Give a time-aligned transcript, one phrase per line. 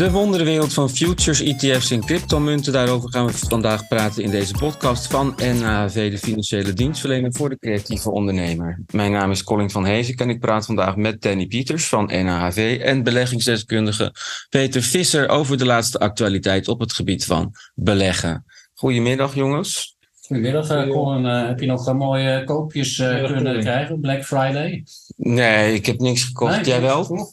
[0.00, 2.72] De wonderenwereld van futures, ETF's en cryptomunten.
[2.72, 7.58] Daarover gaan we vandaag praten in deze podcast van NAV, de financiële dienstverlener voor de
[7.58, 8.82] creatieve ondernemer.
[8.92, 12.80] Mijn naam is Colin van Heesek en ik praat vandaag met Danny Pieters van NAV
[12.82, 14.14] en beleggingsdeskundige
[14.48, 18.44] Peter Visser over de laatste actualiteit op het gebied van beleggen.
[18.74, 19.96] Goedemiddag jongens.
[20.26, 21.24] Goedemiddag uh, Colin.
[21.24, 24.84] Uh, heb je nog uh, mooie koopjes kunnen krijgen, Black Friday?
[25.16, 26.56] Nee, ik heb niks gekocht.
[26.56, 27.32] Nee, Jij wel?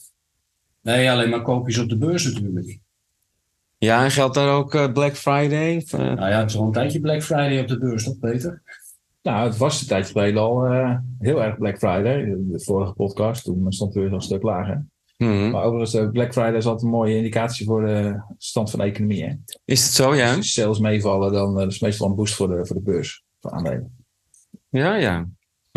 [0.88, 2.80] Nee, alleen maar koopjes op de beurs natuurlijk.
[3.78, 5.78] Ja, en geldt daar ook uh, Black Friday?
[5.78, 6.00] Of, uh...
[6.00, 8.62] Nou ja, het is al een tijdje Black Friday op de beurs, toch Peter?
[9.22, 12.26] Nou, het was een tijdje geleden al uh, heel erg Black Friday.
[12.26, 14.86] De vorige podcast, toen stond het weer een stuk lager.
[15.18, 15.52] Mm -hmm.
[15.52, 19.24] Maar overigens, Black Friday is altijd een mooie indicatie voor de stand van de economie.
[19.24, 19.34] Hè?
[19.66, 20.36] Is het zo, ja?
[20.36, 23.52] Als sales meevallen, dan is het meestal een boost voor de, voor de beurs, voor
[23.52, 24.06] aandelen.
[24.70, 25.28] Ja, ja.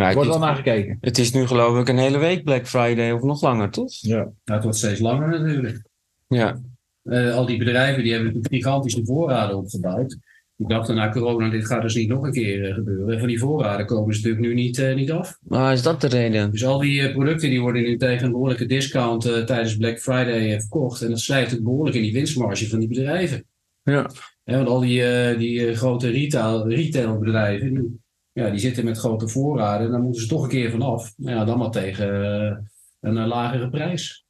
[0.00, 0.98] Nou, wordt wel naar gekeken.
[1.00, 3.92] Het is nu geloof ik een hele week Black Friday of nog langer, toch?
[3.92, 4.16] Ja.
[4.16, 5.82] Nou, het wordt steeds langer natuurlijk.
[6.28, 6.60] Ja.
[7.04, 10.18] Uh, al die bedrijven die hebben gigantische voorraden opgebouwd.
[10.56, 13.12] Ik dacht na corona, dit gaat dus niet nog een keer uh, gebeuren.
[13.12, 15.38] En van die voorraden komen ze natuurlijk nu niet, uh, niet af.
[15.40, 16.50] Maar is dat de reden?
[16.50, 21.02] Dus al die producten die worden nu tegen een behoorlijke discount tijdens Black Friday verkocht.
[21.02, 23.44] En dat slijt het behoorlijk in die winstmarge van die bedrijven.
[23.82, 24.10] Ja.
[24.44, 27.99] ja want al die, die grote retail, retailbedrijven,
[28.32, 29.86] ja, die zitten met grote voorraden.
[29.86, 31.12] En dan moeten ze toch een keer vanaf.
[31.16, 32.56] Nou ja, dan maar tegen uh,
[33.00, 34.24] een uh, lagere prijs.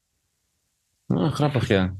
[1.06, 1.94] Oh, grappig, ja.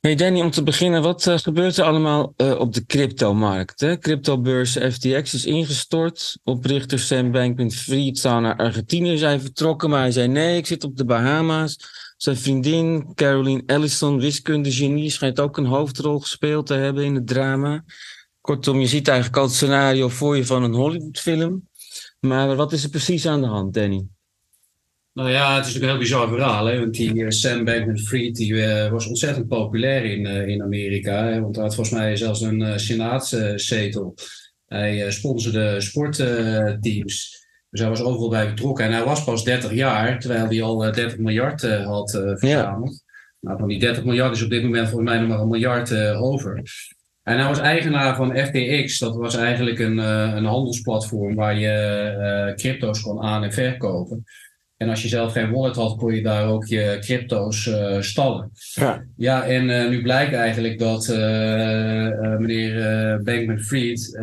[0.00, 3.80] Hey Danny, om te beginnen, wat uh, gebeurt er allemaal op de cryptomarkt?
[3.80, 3.98] Hè?
[3.98, 6.38] Cryptobeurs FTX is ingestort.
[6.44, 10.96] Oprichter Sam Bankman-Fried zou naar Argentinië zijn vertrokken, maar hij zei nee, ik zit op
[10.96, 11.76] de Bahama's.
[12.16, 17.84] Zijn vriendin Caroline Ellison, wiskundegenie, schijnt ook een hoofdrol gespeeld te hebben in het drama.
[18.48, 21.68] Kortom, je ziet eigenlijk al het scenario voor je van een Hollywoodfilm.
[22.20, 24.06] Maar wat is er precies aan de hand, Danny?
[25.12, 26.66] Nou ja, het is natuurlijk een heel bizar verhaal.
[26.66, 26.78] Hè?
[26.78, 31.24] Want die uh, Sam Bankman-Fried die, uh, was ontzettend populair in, uh, in Amerika.
[31.24, 31.40] Hè?
[31.40, 34.14] Want hij had volgens mij zelfs een senaatszetel.
[34.66, 37.46] Hij sponsorde sportteams.
[37.70, 38.84] dus hij was overal bij betrokken.
[38.84, 43.02] En hij was pas 30 jaar, terwijl hij al 30 miljard had verzameld.
[43.04, 43.16] Ja.
[43.40, 45.94] Nou, van die 30 miljard is op dit moment volgens mij nog maar een miljard
[46.14, 46.62] over.
[47.28, 48.98] En hij was eigenaar van FTX.
[48.98, 54.24] Dat was eigenlijk een, uh, een handelsplatform waar je uh, crypto's kon aan- en verkopen.
[54.76, 58.50] En als je zelf geen wallet had, kon je daar ook je crypto's uh, stallen.
[58.74, 61.08] Ja, ja en nu blijkt eigenlijk dat
[62.38, 64.18] meneer Bankman-Fried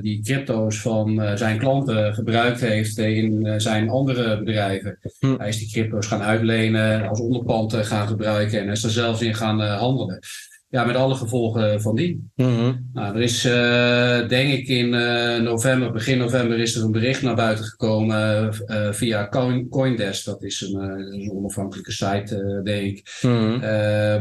[0.00, 4.98] die crypto's van zijn klanten gebruikt heeft in zijn andere bedrijven.
[5.18, 5.34] Hm.
[5.38, 9.34] Hij is die crypto's gaan uitlenen, als onderpand gaan gebruiken en is er zelfs in
[9.34, 10.20] gaan handelen
[10.70, 12.30] ja, met alle gevolgen van die.
[12.34, 12.90] Mm-hmm.
[12.92, 17.22] Nou, er is, uh, denk ik, in uh, november, begin november, is er een bericht
[17.22, 20.24] naar buiten gekomen uh, via Coin, Coindesk.
[20.24, 20.80] Dat is een,
[21.12, 23.18] een onafhankelijke site, denk ik.
[23.22, 23.60] Mm-hmm.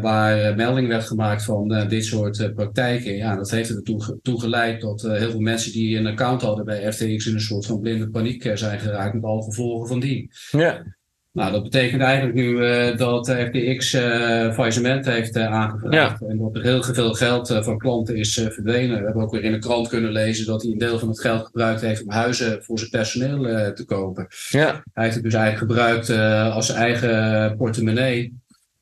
[0.02, 3.16] waar melding werd gemaakt van dit soort praktijken.
[3.16, 6.94] Ja, dat heeft ertoe toe geleid dat heel veel mensen die een account hadden bij
[6.94, 10.31] FTX in een soort van blinde paniek zijn geraakt met alle gevolgen van die.
[10.52, 10.97] Ja.
[11.38, 16.20] Nou, dat betekent eigenlijk nu uh, dat FTX uh, faillissement heeft uh, aangevraagd.
[16.20, 16.28] Ja.
[16.28, 19.00] En dat er heel veel geld van klanten is verdwenen.
[19.00, 21.20] We hebben ook weer in de krant kunnen lezen dat hij een deel van het
[21.20, 24.28] geld gebruikt heeft om huizen voor zijn personeel te kopen.
[24.50, 24.84] Ja.
[24.94, 26.09] Hij heeft het dus eigenlijk gebruikt
[26.53, 28.34] als zijn eigen portemonnee.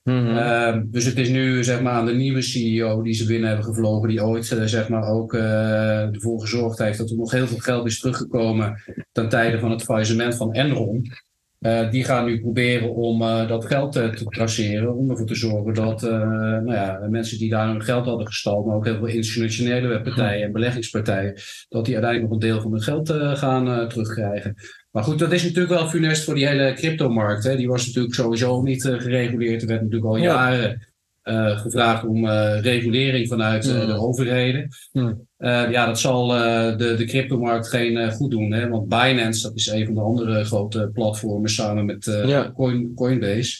[0.04, 0.92] Mm-hmm.
[0.92, 4.10] dus het is nu zeg maar aan de nieuwe CEO die ze binnen hebben gevlogen,
[4.10, 8.00] die ooit zeg maar ook ervoor gezorgd heeft dat er nog heel veel geld is
[8.00, 11.12] teruggekomen ten tijde van het faillissement van Enron.
[11.66, 14.96] Uh, die gaan nu proberen om uh, dat geld uh, te traceren.
[14.96, 18.76] Om ervoor te zorgen dat nou ja, mensen die daar hun geld hadden gestald, maar
[18.76, 21.34] ook heel veel institutionele partijen en beleggingspartijen,
[21.68, 23.10] dat die uiteindelijk nog een deel van hun geld
[23.40, 24.56] gaan terugkrijgen.
[24.92, 27.44] Maar goed, dat is natuurlijk wel funest voor die hele cryptomarkt.
[27.44, 27.56] Hè.
[27.56, 29.62] Die was natuurlijk sowieso niet gereguleerd.
[29.62, 30.88] Er werd natuurlijk al jaren
[31.26, 34.68] uh, gevraagd om uh, regulering vanuit uh, de overheden.
[34.92, 35.28] Mm.
[35.72, 38.52] ja, dat zal de, de cryptomarkt geen goed doen.
[38.52, 38.70] Hè?
[38.70, 42.52] Want Binance, dat is een van de andere grote platformen samen met ja.
[42.56, 43.58] Coin, Coinbase.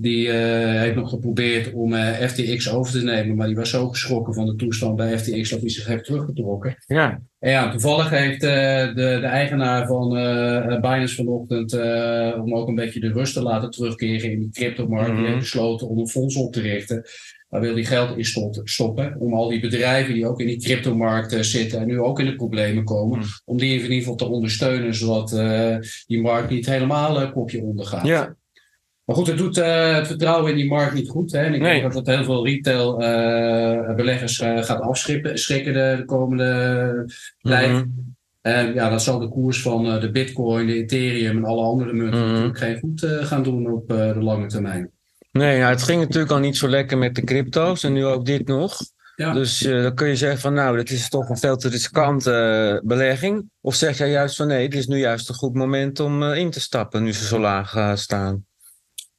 [0.00, 1.94] Die heeft nog geprobeerd om
[2.28, 5.60] FTX over te nemen, maar die was zo geschrokken van de toestand bij FTX dat
[5.60, 6.76] hij zich heeft teruggetrokken.
[6.86, 7.20] Ja.
[7.38, 10.08] En ja, toevallig heeft de, de eigenaar van
[10.80, 11.72] Binance vanochtend,
[12.40, 15.16] om ook een beetje de rust te laten terugkeren in die cryptomarkt, Mhm.
[15.16, 17.04] die heeft besloten om een fonds op te richten.
[17.48, 19.16] Daar wil hij geld in stoppen.
[19.18, 22.26] Om al die bedrijven die ook in die cryptomarkt eh, zitten en nu ook in
[22.26, 23.18] de problemen komen.
[23.18, 23.24] Mm.
[23.44, 28.06] Om die in ieder geval te ondersteunen, zodat eh, die markt niet helemaal kopje ondergaat.
[28.06, 28.36] Ja.
[29.08, 31.32] Maar goed, het doet uh, het vertrouwen in die markt niet goed.
[31.32, 31.38] Hè?
[31.38, 31.80] En ik Nee.
[31.80, 37.70] denk dat dat heel veel retail uh, beleggers uh, gaat afschrikken de, de komende tijd.
[37.70, 37.84] Mhm.
[38.40, 42.20] En ja, dat zal de koers van de bitcoin, de ethereum en alle andere munten
[42.20, 42.28] Mhm.
[42.28, 44.90] natuurlijk geen goed gaan doen op de lange termijn.
[45.32, 48.46] Nee, het ging natuurlijk al niet zo lekker met de crypto's en nu ook dit
[48.46, 48.78] nog.
[49.16, 49.32] Ja.
[49.32, 53.50] Dus dan kun je zeggen van nou, dit is toch een veel te riskante belegging.
[53.60, 56.50] Of zeg jij juist van nee, het is nu juist een goed moment om in
[56.50, 58.46] te stappen nu ze zo laag staan.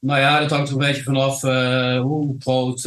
[0.00, 1.40] Nou ja, dat hangt er een beetje vanaf
[2.02, 2.82] hoe groot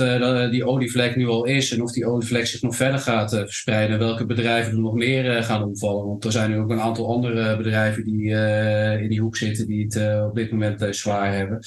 [0.51, 3.99] die olievlek nu al is en of die olievlek zich nog verder gaat verspreiden.
[3.99, 6.07] Welke bedrijven er nog meer gaan omvallen.
[6.07, 8.29] Want er zijn nu ook een aantal andere bedrijven die
[9.01, 11.59] in die hoek zitten die het op dit moment zwaar hebben.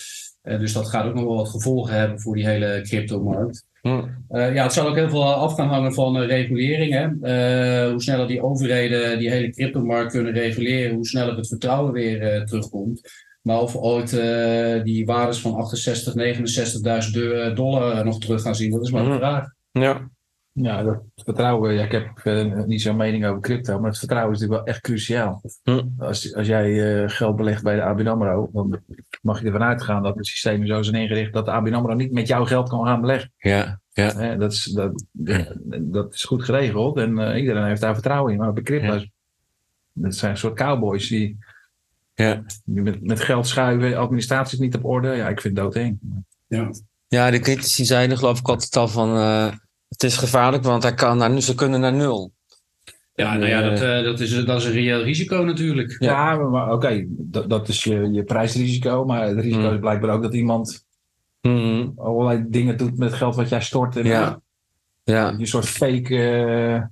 [0.43, 3.64] dus dat gaat ook nog wel wat gevolgen hebben voor die hele cryptomarkt.
[3.87, 6.92] Uh, ja, het zal ook heel veel af gaan hangen van uh, regulering.
[6.92, 7.04] Hè?
[7.04, 12.44] Uh, hoe sneller die overheden die hele cryptomarkt kunnen reguleren, hoe sneller het vertrouwen weer
[12.44, 13.25] terugkomt.
[13.46, 14.10] Maar of we ooit
[14.84, 16.14] die waardes van 68,
[17.50, 19.48] 69.000 dollar nog terug gaan zien, dat is maar een vraag.
[19.70, 20.10] Ja.
[20.52, 22.25] Ja, dat vertrouwen, ja, ik heb
[22.66, 25.43] niet zo'n mening over crypto, maar het vertrouwen is natuurlijk wel echt cruciaal.
[25.98, 28.81] Als, als jij geld belegt bij de ABN AMRO, dan
[29.22, 32.12] mag je ervan uitgaan dat het systeem zo is ingericht dat de ABN AMRO niet
[32.12, 33.32] met jouw geld kan gaan beleggen.
[33.38, 34.34] Ja, ja.
[34.34, 35.04] dat, is, dat,
[35.81, 38.38] dat is goed geregeld en uh, iedereen heeft daar vertrouwen in.
[38.38, 39.08] Maar bij crypto's, ja.
[39.92, 41.38] dat zijn een soort cowboys die,
[42.16, 42.42] ja.
[42.64, 45.08] met, met geld schuiven, administratie is niet op orde.
[45.08, 45.98] Ja, ik vind het doodeng.
[46.46, 46.70] Ja.
[47.08, 49.52] ja, de critici zeiden geloof ik altijd al van uh,
[49.88, 52.34] het is gevaarlijk, want hij kan naar, ze kunnen naar nul.
[53.14, 55.96] Ja, nou ja, dat, uh, dat, is, dat is een reëel risico natuurlijk.
[55.98, 59.04] Ja, maar, maar oké, okay, dat, dat is je, je prijsrisico.
[59.04, 59.72] Maar het risico mm.
[59.72, 60.84] is blijkbaar ook dat iemand
[61.40, 61.92] mm.
[61.96, 63.96] allerlei dingen doet met geld wat jij stort.
[63.96, 64.40] En ja.
[65.04, 65.34] ja.
[65.38, 66.82] Je soort fake uh,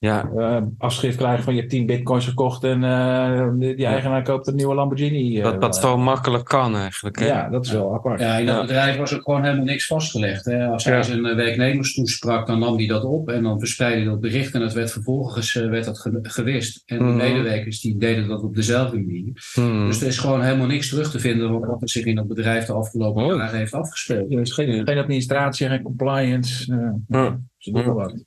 [0.00, 0.30] ja.
[0.36, 4.54] Uh, afschrift krijgen van je hebt 10 bitcoins gekocht en uh, die eigenaar koopt een
[4.54, 5.40] nieuwe Lamborghini.
[5.40, 7.18] dat dat zo makkelijk kan eigenlijk.
[7.18, 7.26] Hè?
[7.26, 8.20] Ja, dat is wel apart.
[8.20, 10.44] Ja, in dat bedrijf was ook gewoon helemaal niks vastgelegd.
[10.44, 10.66] Hè?
[10.66, 14.20] Als hij zijn werknemers toesprak, dan nam hij dat op en dan verspreidde hij dat
[14.20, 16.82] bericht en het werd vervolgens werd dat gewist.
[16.86, 17.16] En de mm.
[17.16, 19.52] medewerkers die deden dat op dezelfde manier.
[19.54, 19.86] Mm.
[19.86, 22.64] Dus er is gewoon helemaal niks terug te vinden wat er zich in dat bedrijf
[22.64, 23.36] de afgelopen oh.
[23.36, 24.32] jaren heeft afgespeeld.
[24.32, 26.72] Er is geen, geen administratie, geen compliance.
[27.08, 28.24] Uh, Ze doen wat.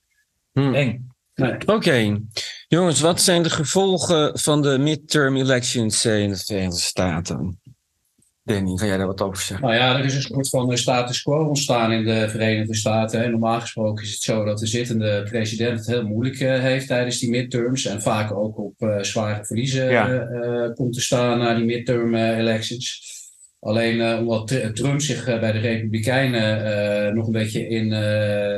[0.53, 1.11] Eng.
[1.43, 1.53] Nee.
[1.53, 2.21] Oké, okay.
[2.67, 7.61] jongens, wat zijn de gevolgen van de midterm elections in de Verenigde Staten?
[8.43, 9.67] Danny, ga jij daar wat over zeggen?
[9.67, 13.31] Nou ja, er is een soort van status quo ontstaan in de Verenigde Staten.
[13.31, 17.29] Normaal gesproken is het zo dat de zittende president het heel moeilijk heeft tijdens die
[17.29, 17.85] midterms.
[17.85, 20.09] En vaak ook op uh, zware verliezen ja.
[20.09, 23.11] uh, komt te staan na die midterm elections.
[23.63, 27.89] Alleen uh, omdat Trump zich uh, bij de Republikeinen nog een beetje in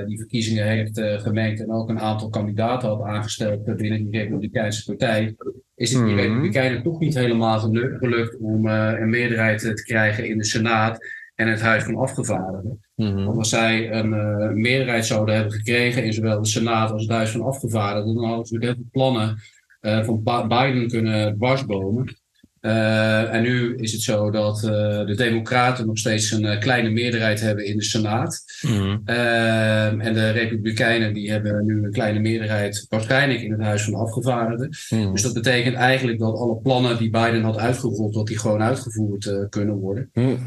[0.07, 5.35] die verkiezingen heeft gemengd en ook een aantal kandidaten had aangesteld binnen die Republikeinse partij,
[5.75, 6.21] is het die -hmm.
[6.21, 7.59] Republikeinen toch niet helemaal
[7.99, 10.97] gelukt om een meerderheid te krijgen in de Senaat
[11.35, 12.79] en het Huis van Afgevaardigden.
[12.95, 13.25] Mm -hmm.
[13.25, 17.29] Want als zij een meerderheid zouden hebben gekregen in zowel de Senaat als het Huis
[17.29, 19.37] van Afgevaardigden, dan hadden ze heel veel plannen
[19.81, 22.15] van Biden kunnen dwarsbomen.
[22.65, 24.71] Uh, en nu is het zo dat uh,
[25.05, 28.43] de Democraten nog steeds een uh, kleine meerderheid hebben in de Senaat.
[28.61, 29.01] Mm.
[29.05, 33.99] en de Republikeinen die hebben nu een kleine meerderheid waarschijnlijk in het Huis van de
[33.99, 34.69] Afgevaardigden.
[34.89, 35.11] Mm.
[35.11, 39.47] Dus dat betekent eigenlijk dat alle plannen die Biden had uitgevoerd, dat die gewoon uitgevoerd
[39.49, 40.09] kunnen worden.
[40.13, 40.39] Mm.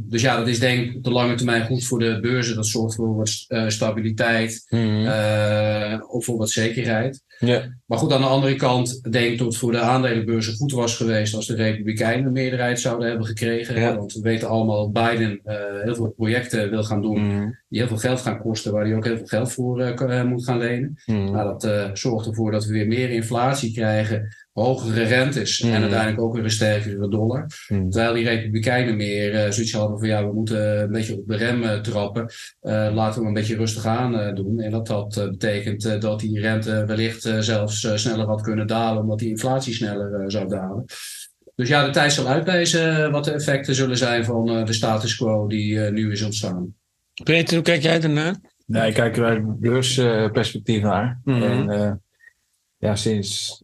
[0.00, 2.56] Dus ja, dat is denk ik op de lange termijn goed voor de beurzen.
[2.56, 4.66] Dat zorgt voor wat stabiliteit,
[6.08, 7.26] of voor wat zekerheid.
[7.86, 10.96] Maar goed, aan de andere kant denk ik dat het voor de aandelenbeurzen goed was
[10.96, 13.96] geweest als de Republikeinen een meerderheid zouden hebben gekregen.
[13.96, 17.58] Want we weten allemaal dat Biden uh, heel veel projecten wil gaan doen mm.
[17.68, 19.94] die heel veel geld gaan kosten, waar hij ook heel veel geld voor
[20.26, 20.98] moet gaan lenen.
[21.06, 21.30] Mm.
[21.30, 25.72] Nou, dat zorgt ervoor dat we weer meer inflatie krijgen, hogere rentes mm.
[25.72, 27.46] en uiteindelijk ook weer een sterkere dollar.
[27.66, 31.82] Terwijl die Republikeinen meer zoiets hadden van ja, we moeten een beetje op de rem
[31.82, 32.30] trappen.
[32.92, 34.60] laten we een beetje rustig aan doen.
[34.60, 39.18] En dat dat betekent dat die rente wellicht zelfs uh, sneller had kunnen dalen, omdat
[39.18, 40.84] die inflatie sneller uh, zou dalen.
[41.54, 45.16] Dus ja, de tijd zal uitwijzen wat de effecten zullen zijn van uh, de status
[45.16, 46.74] quo die nu is ontstaan.
[47.24, 48.34] Peter, hoe kijk jij ernaar?
[48.66, 51.20] Nee, ik kijk er uit beursperspectief naar.
[51.24, 51.70] Mm -hmm.
[51.70, 52.02] En
[52.78, 53.62] ja, sinds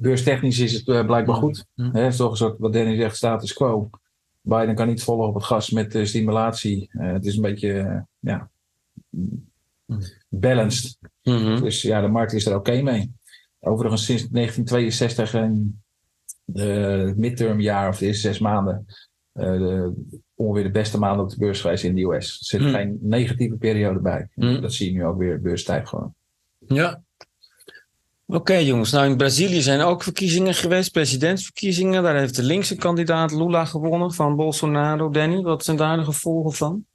[0.00, 1.66] beurstechnisch is het blijkbaar goed.
[1.74, 1.94] Mm.
[1.94, 3.90] Het is toch een soort, wat Danny zegt, status quo.
[4.40, 6.88] Biden kan niet volgen op het gas met stimulatie.
[6.92, 8.50] het is een beetje, ja,
[10.28, 10.98] balanced.
[11.22, 11.62] Mm -hmm.
[11.62, 13.12] Dus ja, de markt is er oké okay mee.
[13.60, 15.82] Overigens sinds 1962 en
[16.44, 18.86] de midtermjaar of de eerste zes maanden
[19.34, 19.92] uh, de,
[20.34, 22.38] ongeveer de beste maanden op de beurs geweest in de US.
[22.38, 22.72] Er zit Mm.
[22.72, 24.28] geen negatieve periode bij.
[24.34, 24.60] Mm.
[24.60, 26.14] Dat zie je nu ook weer, beurstijg gewoon.
[26.58, 27.02] Ja.
[28.30, 32.02] Oké jongens, nou in Brazilië zijn ook verkiezingen geweest, presidentsverkiezingen.
[32.02, 35.10] Daar heeft de linkse kandidaat Lula gewonnen van Bolsonaro.
[35.10, 36.86] Danny, wat zijn daar de gevolgen van?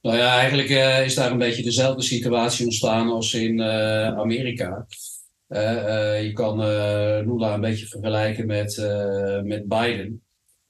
[0.00, 4.86] Nou ja, eigenlijk uh, is daar een beetje dezelfde situatie ontstaan als in uh, Amerika.
[5.48, 6.56] Uh, je kan
[7.26, 8.76] Lula een beetje vergelijken met,
[9.44, 10.22] met Biden.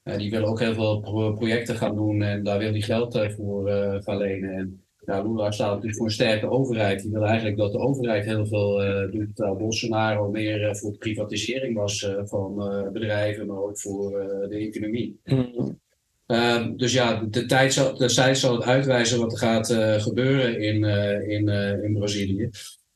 [0.03, 0.99] die willen ook heel veel
[1.33, 3.69] projecten gaan doen en daar wil hij geld voor
[4.03, 4.51] gaan lenen.
[4.51, 7.01] En ja, Lula staat natuurlijk voor een sterke overheid.
[7.01, 9.35] Die wil eigenlijk dat de overheid heel veel uh, doet.
[9.35, 12.55] Terwijl Bolsonaro meer voor privatisering was van
[12.93, 14.11] bedrijven, maar ook voor
[14.49, 15.19] de economie.
[15.23, 15.79] Mm.
[16.25, 20.61] Ehm, dus ja, de tijd, zal, de tijd zal het uitwijzen wat er gaat gebeuren
[20.61, 20.83] in,
[21.29, 21.47] in,
[21.83, 22.49] in Brazilië.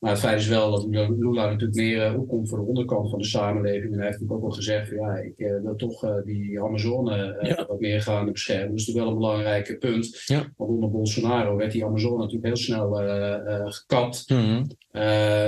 [0.06, 3.20] Maar het feit is wel dat Lula natuurlijk meer uh, opkomt voor de onderkant van
[3.20, 3.94] de samenleving.
[3.94, 7.66] En hij heeft ook al gezegd: van, ja, ik uh, wil toch uh, die Amazone
[7.68, 8.70] wat meer gaan beschermen.
[8.70, 10.22] Dat is natuurlijk wel een belangrijk punt.
[10.26, 10.54] Ja.
[10.58, 12.92] Want onder Bolsonaro werd die Amazone natuurlijk heel snel
[13.72, 14.30] gekapt.
[14.30, 14.68] Mm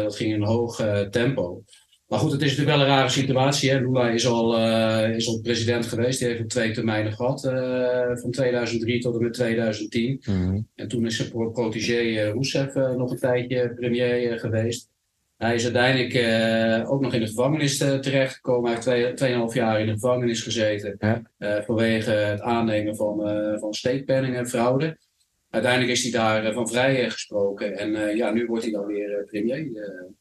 [0.04, 0.76] dat ging in een hoog
[1.10, 1.64] tempo.
[2.08, 3.70] Maar goed, het is natuurlijk wel een rare situatie.
[3.70, 3.80] Hè?
[3.80, 6.20] Lula is al, uh, is al president geweest.
[6.20, 7.46] Die heeft twee termijnen gehad.
[7.46, 10.22] Uh, van 2003 tot en met 2010.
[10.26, 10.60] Mhm.
[10.76, 14.90] En toen is zijn protégé uh, Rousseff nog een tijdje premier geweest.
[15.38, 18.72] Hij is uiteindelijk ook nog in de gevangenis terechtgekomen.
[18.72, 20.98] Hij heeft twee, 2,5 jaar in de gevangenis gezeten.
[21.00, 21.64] Ja.
[21.66, 23.18] vanwege het aannemen van,
[23.60, 23.74] van
[24.08, 24.98] en fraude.
[25.50, 27.78] Uiteindelijk is hij daar van vrij gesproken.
[27.78, 29.72] En ja, nu wordt hij dan weer premier.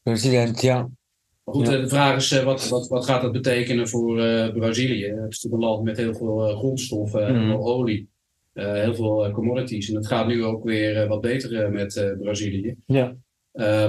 [0.03, 0.89] President, ja.
[1.47, 5.05] Maar goed, de vraag is, eh, wat, wat, wat gaat dat betekenen voor uh, Brazilië?
[5.05, 7.47] Het is natuurlijk een land met heel veel uh, grondstoffen, mm.
[7.47, 8.09] veel olie,
[8.53, 9.89] heel veel commodities.
[9.89, 12.75] En het gaat nu ook weer wat beter met Brazilië.
[12.85, 13.15] Ja.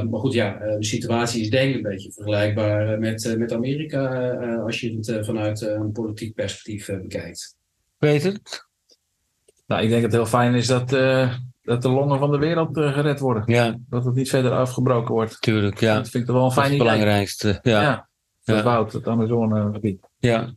[0.02, 4.30] maar goed, ja, de situatie is denk ik een beetje vergelijkbaar met, met Amerika
[4.64, 7.56] als je het vanuit een politiek perspectief bekijkt.
[7.98, 8.38] Peter?
[9.66, 10.90] Nou, ik denk dat het heel fijn is dat
[11.68, 13.42] dat de longen van de wereld uh, gered worden.
[13.46, 13.78] Ja.
[13.88, 15.40] Dat het niet verder afgebroken wordt.
[15.40, 15.94] Tuurlijk, ja.
[15.94, 16.78] Dat vind ik toch wel een fijn idee.
[16.78, 17.58] het belangrijkste.
[17.62, 17.82] Ja.
[17.82, 18.08] ja.
[18.44, 20.00] Het woud, het Amazonegebied.
[20.18, 20.54] Ja.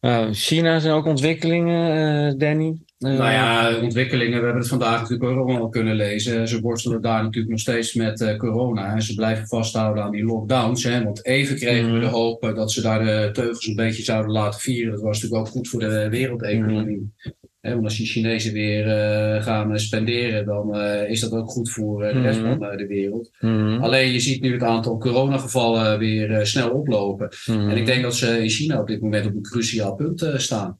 [0.00, 1.96] Uh, China zijn ook ontwikkelingen,
[2.32, 2.80] uh, Danny?
[2.98, 4.38] nou ja, ontwikkelingen.
[4.38, 6.48] We hebben het vandaag natuurlijk ook allemaal kunnen lezen.
[6.48, 8.94] Ze worstelen daar natuurlijk nog steeds met corona.
[8.94, 10.84] En ze blijven vasthouden aan die lockdowns.
[10.84, 11.04] Hè?
[11.04, 12.14] Want even kregen we de mhm.
[12.14, 14.92] hoop dat ze daar de teugels een beetje zouden laten vieren.
[14.92, 16.96] Dat was natuurlijk ook goed voor de wereldeconomie.
[16.96, 17.40] Mm
[17.70, 22.02] want als die Chinezen weer uh, gaan spenderen, dan uh, is dat ook goed voor
[22.02, 23.30] de rest mm van de wereld.
[23.40, 27.28] Mm Alleen je ziet nu het aantal coronagevallen weer snel oplopen.
[27.46, 30.32] Mm En ik denk dat ze in China op dit moment op een cruciaal punt
[30.36, 30.78] staan.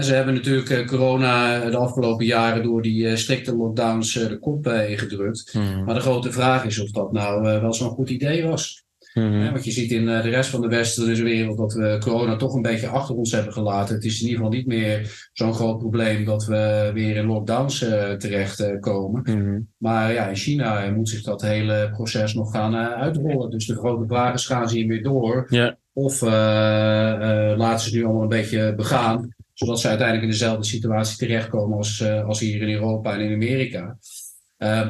[0.00, 5.54] ze hebben natuurlijk corona de afgelopen jaren door die strikte lockdowns de kop ingedrukt.
[5.84, 8.84] Maar de grote vraag is of dat nou wel zo'n goed idee was.
[9.14, 12.36] Mm want je ziet in eh, de rest van de westerse wereld dat we corona
[12.36, 13.94] toch een beetje achter ons hebben gelaten.
[13.94, 17.82] Het is in ieder geval niet meer zo'n groot probleem dat we weer in lockdowns
[17.82, 19.20] uh, terechtkomen.
[19.24, 19.60] Mhm.
[19.76, 23.50] Maar ja, in China moet zich dat hele proces nog gaan uh, uitrollen.
[23.50, 25.48] Dus de grote is, gaan ze hiermee door?
[25.92, 29.34] Of laten ze het nu allemaal een beetje begaan?
[29.52, 33.98] Zodat ze uiteindelijk in dezelfde situatie terechtkomen als, als hier in Europa en in Amerika.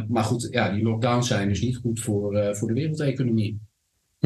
[0.09, 3.61] maar goed, ja, die lockdowns zijn dus niet goed voor, voor de wereldeconomie.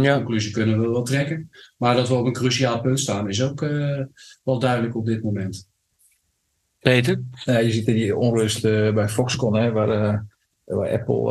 [0.04, 0.16] Ja.
[0.16, 1.50] conclusie kunnen we wel trekken.
[1.76, 4.04] Maar dat we op een cruciaal punt staan is ook uh,
[4.44, 5.68] wel duidelijk op dit moment.
[6.78, 7.22] Peter?
[7.44, 10.20] Ja, je ziet die onrust uh, bij Foxconn, hè, waar, uh,
[10.64, 11.22] waar Apple,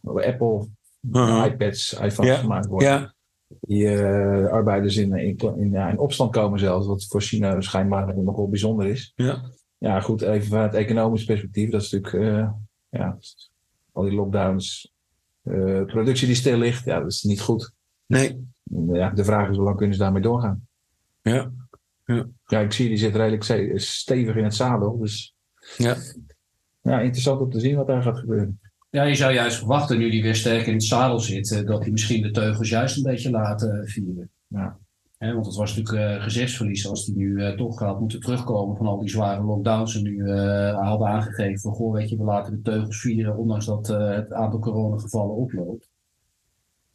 [0.00, 0.68] waar Apple
[1.10, 1.44] -huh.
[1.46, 2.88] iPads, iPhones gemaakt worden.
[2.88, 3.14] Ja.
[3.60, 3.98] Die
[4.48, 8.48] arbeiders in, in, in, ja, in, opstand komen zelfs, wat voor China schijnbaar nog wel
[8.48, 9.12] bijzonder is.
[9.16, 9.42] Ja.
[9.78, 12.52] Ja, goed, even vanuit economisch perspectief, dat is natuurlijk,
[12.88, 13.18] ja,
[13.92, 14.92] al die lockdowns,
[15.86, 17.76] productie die stil ligt, ja, dat is niet goed.
[18.08, 18.46] Nee.
[18.92, 20.66] Ja, de vraag is hoe lang kunnen ze daarmee doorgaan?
[21.22, 21.52] Ja.
[22.04, 23.44] Ja, ja ik zie die zit redelijk
[23.80, 24.98] stevig in het zadel.
[24.98, 25.34] Dus
[25.76, 25.96] ja.
[26.80, 28.60] ja, interessant om te zien wat daar gaat gebeuren.
[28.90, 31.82] Ja, je zou juist verwachten, nu die weer sterk in het zadel zit, eh, dat
[31.82, 34.30] hij misschien de teugels juist een beetje laat uh, vieren.
[34.46, 34.78] Ja.
[35.18, 38.86] want het was natuurlijk uh, gezichtsverlies als hij nu uh, toch gaat moeten terugkomen van
[38.86, 39.96] al die zware lockdowns.
[39.96, 40.30] En nu
[40.72, 44.58] hadden aangegeven van, goh, weet je, we laten de teugels vieren, ondanks dat het aantal
[44.60, 45.87] coronagevallen oploopt.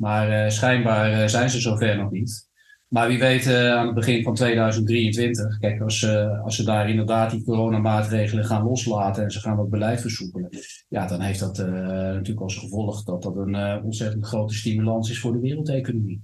[0.03, 2.49] Maar uh, schijnbaar uh, zijn ze zover nog niet.
[2.87, 6.07] Maar wie weet uh, aan het begin van 2023, kijk, als,
[6.43, 10.49] als ze daar inderdaad die coronamaatregelen gaan loslaten en ze gaan dat beleid versoepelen,
[10.87, 15.31] ja, dan heeft dat natuurlijk als gevolg dat dat een ontzettend grote stimulans is voor
[15.33, 16.21] de wereldeconomie.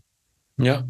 [0.56, 0.86] Ja.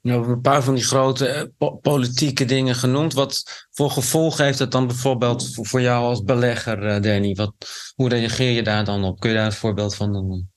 [0.00, 3.12] Nou, een paar van die grote politieke dingen genoemd.
[3.12, 7.34] Wat voor gevolg heeft dat dan bijvoorbeeld voor, voor jou als belegger, Danny?
[7.34, 7.54] Wat,
[7.94, 9.20] hoe reageer je daar dan op?
[9.20, 10.51] Kun je daar een voorbeeld van noemen?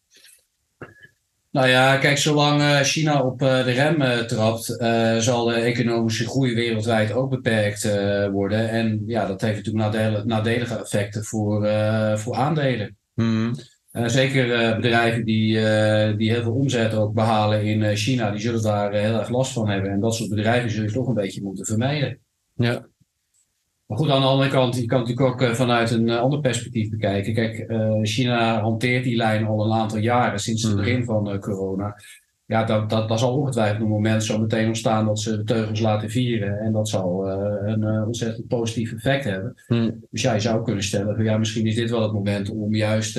[1.55, 4.65] Nou ja, kijk, zolang eh, China op eh, de rem eh, trapt,
[5.23, 7.89] zal de economische groei wereldwijd ook beperkt
[8.31, 8.69] worden.
[8.69, 11.67] En ja, dat heeft natuurlijk nadelige effecten voor,
[12.17, 12.97] voor aandelen.
[13.13, 13.55] Hmm.
[13.91, 15.53] zeker bedrijven die,
[16.17, 19.69] die heel veel omzet ook behalen in China, die zullen daar heel erg last van
[19.69, 19.91] hebben.
[19.91, 22.19] En dat soort bedrijven zul je toch een beetje moeten vermijden.
[22.53, 22.87] Ja.
[23.87, 26.39] Maar goed, aan de andere kant, je kan natuurlijk ook eh, vanuit een eh, ander
[26.39, 27.33] perspectief bekijken.
[27.33, 30.81] Kijk, eh, China hanteert die lijn al een aantal jaren, sinds het mhm.
[30.81, 31.95] begin van corona.
[32.45, 35.79] ja, dat, dat, dat zal ongetwijfeld een moment zo meteen ontstaan dat ze de teugels
[35.79, 36.59] laten vieren.
[36.59, 37.27] En dat zal
[37.65, 39.63] een ontzettend positief effect hebben.
[39.67, 40.05] Hmm.
[40.11, 43.15] Dus jij zou kunnen stellen, ja, misschien is dit wel het moment om juist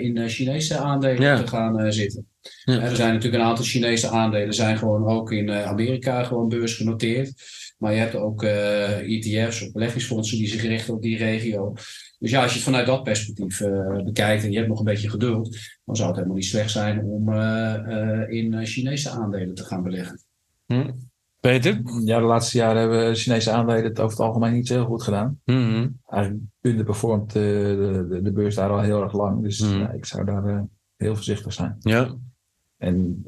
[0.00, 2.26] in Chinese aandelen te gaan zitten.
[2.64, 2.80] Ja.
[2.80, 7.32] Er zijn natuurlijk een aantal Chinese aandelen, zijn gewoon ook in Amerika gewoon beursgenoteerd.
[7.80, 11.74] Maar je hebt ook ETF's of beleggingsfondsen die zich richten op die regio.
[12.18, 14.84] Dus ja, als je het vanuit dat perspectief uh, bekijkt en je hebt nog een
[14.84, 19.54] beetje geduld, dan zou het helemaal niet slecht zijn om uh, uh, in Chinese aandelen
[19.54, 20.20] te gaan beleggen.
[20.66, 20.90] Hm.
[21.40, 21.80] Peter?
[22.04, 25.02] Ja, de laatste jaren hebben Chinese aandelen het over het algemeen niet zo heel goed
[25.02, 25.40] gedaan.
[25.44, 25.88] Hm.
[26.06, 29.42] Eigenlijk underperformt de, de, de, beurs daar al heel erg lang.
[29.42, 29.78] Dus hm.
[29.78, 31.76] ja, ik zou daar heel voorzichtig zijn.
[31.78, 32.16] Ja.
[32.80, 33.22] En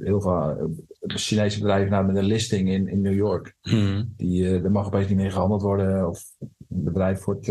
[0.00, 0.72] heel veel
[1.06, 3.54] Chinese bedrijven nou, met een listing in, in New York.
[3.60, 4.04] Hm.
[4.16, 6.08] Die, er mag opeens niet meer gehandeld worden.
[6.08, 6.22] Of
[6.68, 7.46] bedrijf wordt.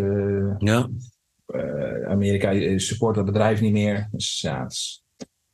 [0.57, 0.89] Ja.
[2.07, 4.07] Amerika support dat bedrijf niet meer.
[4.11, 5.03] Dus ja, het is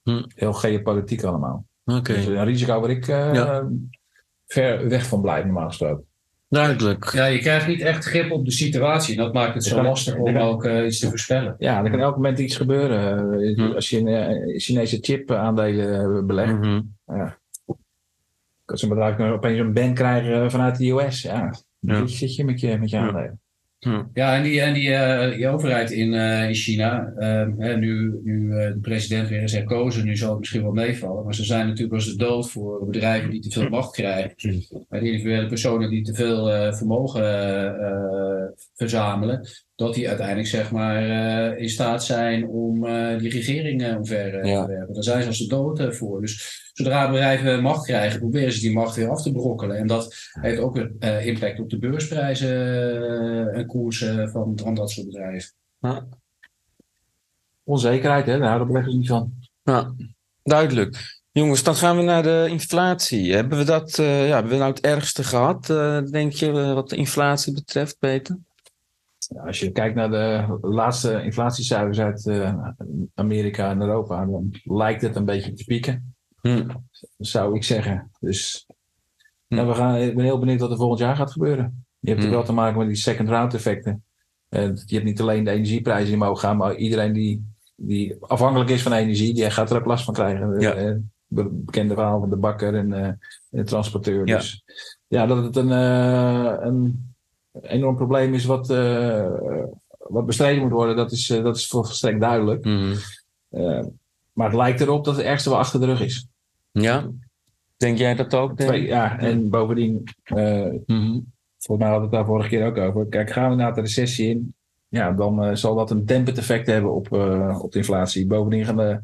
[0.03, 0.23] hm.
[0.27, 1.65] heel geopolitiek allemaal.
[1.85, 2.13] Oké.
[2.13, 3.69] Dus een risico waar ik ja.
[4.47, 6.08] ver weg van blijf, normaal gesproken.
[6.49, 7.11] Duidelijk.
[7.11, 9.15] Ja, je krijgt niet echt grip op de situatie.
[9.15, 11.55] Dat maakt het zo kan, lastig om kan, ook uh, iets te voorspellen.
[11.57, 13.33] Ja, er kan elk moment iets gebeuren.
[13.55, 13.71] Hm.
[13.71, 16.53] Als je in uh, Chinese chip aandelen belegt.
[16.53, 16.95] Mm -hmm.
[17.05, 17.37] ja.
[18.65, 21.21] Als een bedrijf opeens een ban krijgen vanuit de US.
[21.21, 22.07] Ja, dan ja.
[22.07, 23.39] zit je met je, met je aandelen.
[23.79, 24.03] Hm.
[24.13, 28.19] Ja, en die, en die, uh, die overheid in, uh, in China, uh, hè, nu,
[28.23, 31.23] nu de president weer is herkozen, nu zal het misschien wel meevallen.
[31.23, 34.33] Maar ze zijn natuurlijk als de dood voor bedrijven die te veel macht krijgen.
[34.89, 37.23] De individuele personen die te veel vermogen
[38.75, 39.47] verzamelen.
[39.79, 41.03] Dat die uiteindelijk zeg maar
[41.57, 42.81] in staat zijn om
[43.17, 44.93] die regeringen omver te werpen.
[44.93, 46.21] Daar zijn ze als de dood voor.
[46.21, 49.77] Dus zodra bedrijven macht krijgen, proberen ze die macht weer af te brokkelen.
[49.77, 54.75] En dat heeft ook een uh, impact op de beursprijzen uh, en koersen van, van
[54.75, 55.51] dat soort bedrijven.
[55.79, 56.07] Ja.
[57.63, 58.37] Onzekerheid, hè?
[58.37, 59.33] Nou, daar beleggen ze niet van.
[59.63, 59.93] Ja,
[60.43, 61.19] duidelijk.
[61.31, 63.33] Jongens, dan gaan we naar de inflatie.
[63.33, 65.65] Hebben we dat, uh, ja, hebben we nou het ergste gehad,
[66.11, 68.37] denk je, wat de inflatie betreft, Peter?
[69.29, 72.31] Ja, als je kijkt naar de laatste inflatiecijfers uit
[73.15, 76.15] Amerika en Europa, dan lijkt het een beetje te pieken.
[76.41, 76.69] Hm.
[77.17, 78.11] Zou ik zeggen.
[78.19, 78.67] Dus
[79.47, 79.65] hm.
[79.65, 81.85] we gaan, ik ben heel benieuwd wat er volgend jaar gaat gebeuren.
[81.99, 82.29] Je hebt hm.
[82.29, 84.03] wel te maken met die second round effecten.
[84.49, 88.69] Uh, je hebt niet alleen de energieprijzen die mogen gaan, maar iedereen die, die afhankelijk
[88.69, 90.59] is van energie, die gaat er ook last van krijgen.
[90.59, 90.77] Ja.
[90.77, 90.95] Uh,
[91.27, 94.27] bekende verhaal van de bakker en, en de transporteur.
[94.27, 94.35] Ja.
[94.35, 94.63] Dus
[95.07, 97.08] ja, dat het een, een
[97.61, 98.67] enorm probleem is wat,
[99.97, 102.65] wat bestreden moet worden, dat is, dat is volstrekt duidelijk.
[102.65, 102.93] Mm.
[104.33, 106.27] Maar het lijkt erop dat het ergste wel achter de rug is.
[106.71, 107.09] Ja,
[107.77, 108.57] denk jij dat ook?
[108.57, 111.25] Twee, ja, en bovendien, mm-hmm.
[111.57, 113.07] volgens mij hadden we het daar vorige keer ook over.
[113.07, 114.53] Kijk, gaan we naar de recessie in,
[114.87, 118.27] ja, dan uh, zal dat een dempend effect hebben op, uh, op de inflatie.
[118.27, 118.99] Bovendien gaan de,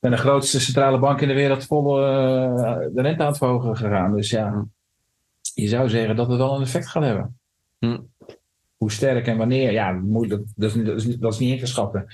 [0.00, 4.16] zijn de grootste centrale bank in de wereld vol de rente aan het verhogen gegaan.
[4.16, 4.66] Dus ja,
[5.54, 7.38] je zou zeggen dat het wel een effect gaat hebben.
[7.84, 8.12] Mm.
[8.76, 11.66] Hoe sterk en wanneer, ja, moeilijk, dat, is, dat, is, dat is niet in te
[11.66, 12.06] schatten.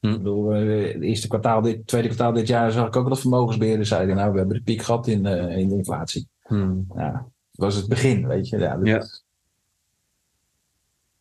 [0.00, 0.08] Hm.
[0.08, 3.88] Ik bedoel, het eerste kwartaal, dit, tweede kwartaal dit jaar zag ik ook dat vermogensbeheerders
[3.88, 6.28] zeiden, nou, we hebben de piek gehad in, uh, in de inflatie.
[6.42, 6.80] Hm.
[6.94, 8.58] Ja, dat was het begin, weet je.
[8.58, 9.06] Ja, dus ja.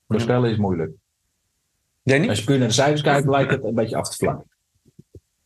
[0.08, 0.92] Voorspellen is moeilijk.
[2.04, 2.30] Danny?
[2.30, 4.50] Als je puur naar de cijfers kijkt, lijkt het een beetje af te vlakken.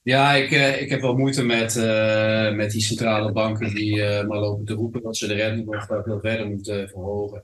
[0.02, 4.28] Ja, ik, uh, ik heb wel moeite met, uh, met die centrale banken die uh,
[4.28, 7.42] maar lopen te roepen dat ze de rente nog veel verder moeten verhogen.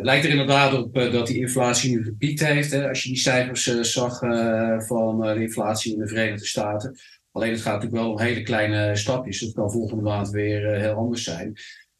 [0.00, 2.70] Het lijkt er inderdaad op uh, dat die inflatie nu gepiekt heeft.
[2.70, 6.98] Hè, als je die cijfers uh, zag uh, van de inflatie in de Verenigde Staten.
[7.32, 9.40] Alleen het gaat natuurlijk wel om hele kleine stapjes.
[9.40, 11.52] Het kan volgende maand weer heel anders zijn.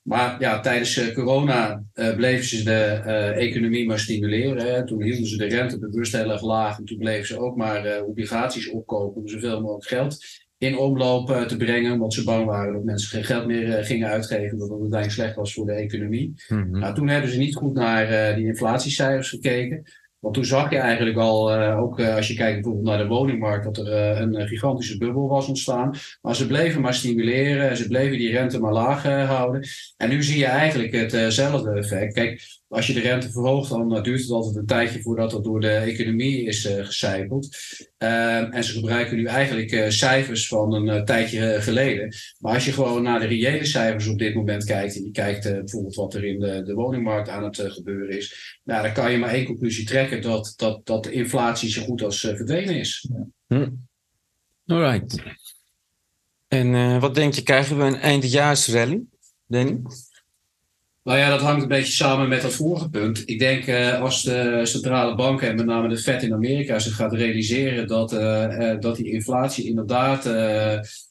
[0.03, 1.85] Maar ja, tijdens corona
[2.17, 2.83] bleven ze de
[3.37, 4.75] economie maar stimuleren.
[4.75, 4.87] Hè.
[4.87, 6.79] Toen hielden ze de rente bewust heel erg laag.
[6.79, 10.19] En toen bleven ze ook maar obligaties opkopen om zoveel mogelijk geld
[10.61, 13.85] in omloop uh, te brengen, omdat ze bang waren dat mensen geen geld meer uh,
[13.85, 16.35] gingen uitgeven, dat het uiteindelijk slecht was voor de economie.
[16.49, 16.79] Mm-hmm.
[16.79, 19.83] Nou, toen hebben ze niet goed naar uh, die inflatiecijfers gekeken.
[20.19, 23.79] Want toen zag je eigenlijk al, ook als je kijkt bijvoorbeeld naar de woningmarkt, dat
[23.79, 25.95] er een gigantische bubbel was ontstaan.
[26.23, 29.69] Maar ze bleven maar stimuleren, ze bleven die rente maar laag houden.
[29.97, 32.15] En nu zie je eigenlijk hetzelfde effect.
[32.15, 35.61] Kijk, als je de rente verhoogt, dan duurt het altijd een tijdje voordat dat door
[35.61, 37.49] de economie is uh, gecijpeld.
[37.99, 42.15] Uh, en ze gebruiken nu eigenlijk uh, cijfers van een uh, tijdje geleden.
[42.39, 45.43] Maar als je gewoon naar de reële cijfers op dit moment kijkt, en je kijkt
[45.43, 49.19] bijvoorbeeld wat er in de, de woningmarkt aan het gebeuren is, nou, dan kan je
[49.19, 53.11] maar één conclusie trekken: dat, dat, dat de inflatie zo goed als verdwenen is.
[53.47, 53.69] Hm.
[54.67, 55.23] Alright.
[56.49, 59.03] En wat denk je, krijgen we een eindejaarsrally,
[59.47, 59.81] Danny?
[61.11, 63.23] Nou ja, dat hangt een beetje samen met dat vorige punt.
[63.25, 66.95] Ik denk uh, als de centrale banken en met name de Fed in Amerika zich
[66.95, 70.23] gaat realiseren dat, uh, uh, dat die inflatie inderdaad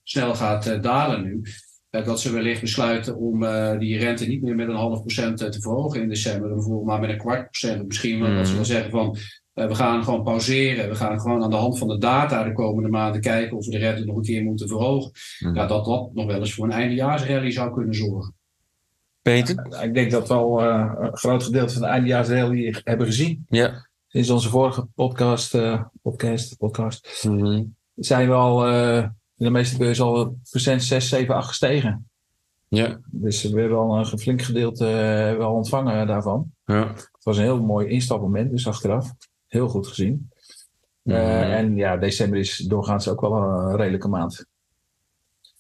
[0.04, 1.42] snel gaat dalen nu.
[1.90, 3.40] dat ze wellicht besluiten om
[3.80, 7.10] die rente niet meer met een half procent te verhogen in december, bijvoorbeeld maar met
[7.10, 7.88] een kwart procent.
[7.88, 9.18] Misschien wel dat ze wel zeggen van
[9.54, 10.90] we gaan gewoon pauzeren.
[10.90, 13.72] We gaan gewoon aan de hand van de data de komende maanden kijken of we
[13.72, 15.12] de rente nog een keer moeten verhogen.
[15.40, 15.56] Mm.
[15.56, 18.38] Ja, dat dat nog wel eens voor een eindejaarsrally zou kunnen zorgen.
[19.22, 19.84] Peter?
[19.84, 23.46] ik denk dat we al uh, een groot gedeelte van de eindejaarsrally hebben gezien.
[23.50, 23.88] Ja.
[24.08, 27.76] Sinds onze vorige podcast, uh, podcast, podcast mm-hmm.
[27.96, 32.10] zijn we al uh, in de meeste beurzen al procent 6, 7, 8 gestegen.
[32.68, 33.00] Ja.
[33.12, 36.52] Dus we hebben al een flink gedeelte hebben al ontvangen daarvan.
[36.66, 36.88] Ja.
[36.88, 39.14] Het was een heel mooi instapmoment, dus achteraf.
[39.48, 40.30] Heel goed gezien.
[41.02, 41.24] Mm-hmm.
[41.52, 44.46] en ja, december is doorgaans ook wel een redelijke maand.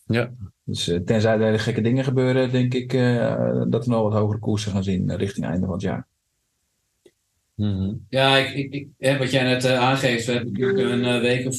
[0.06, 0.32] Ja.
[0.70, 4.14] Dus uh, tenzij er hele gekke dingen gebeuren, denk ik uh, dat we nog wat
[4.14, 6.08] hogere koersen gaan zien uh, richting einde van het jaar.
[7.56, 8.06] Mm-hmm.
[8.10, 11.58] Ja, ik, ik, ik, hè, wat jij net aangeeft, we hebben natuurlijk een week of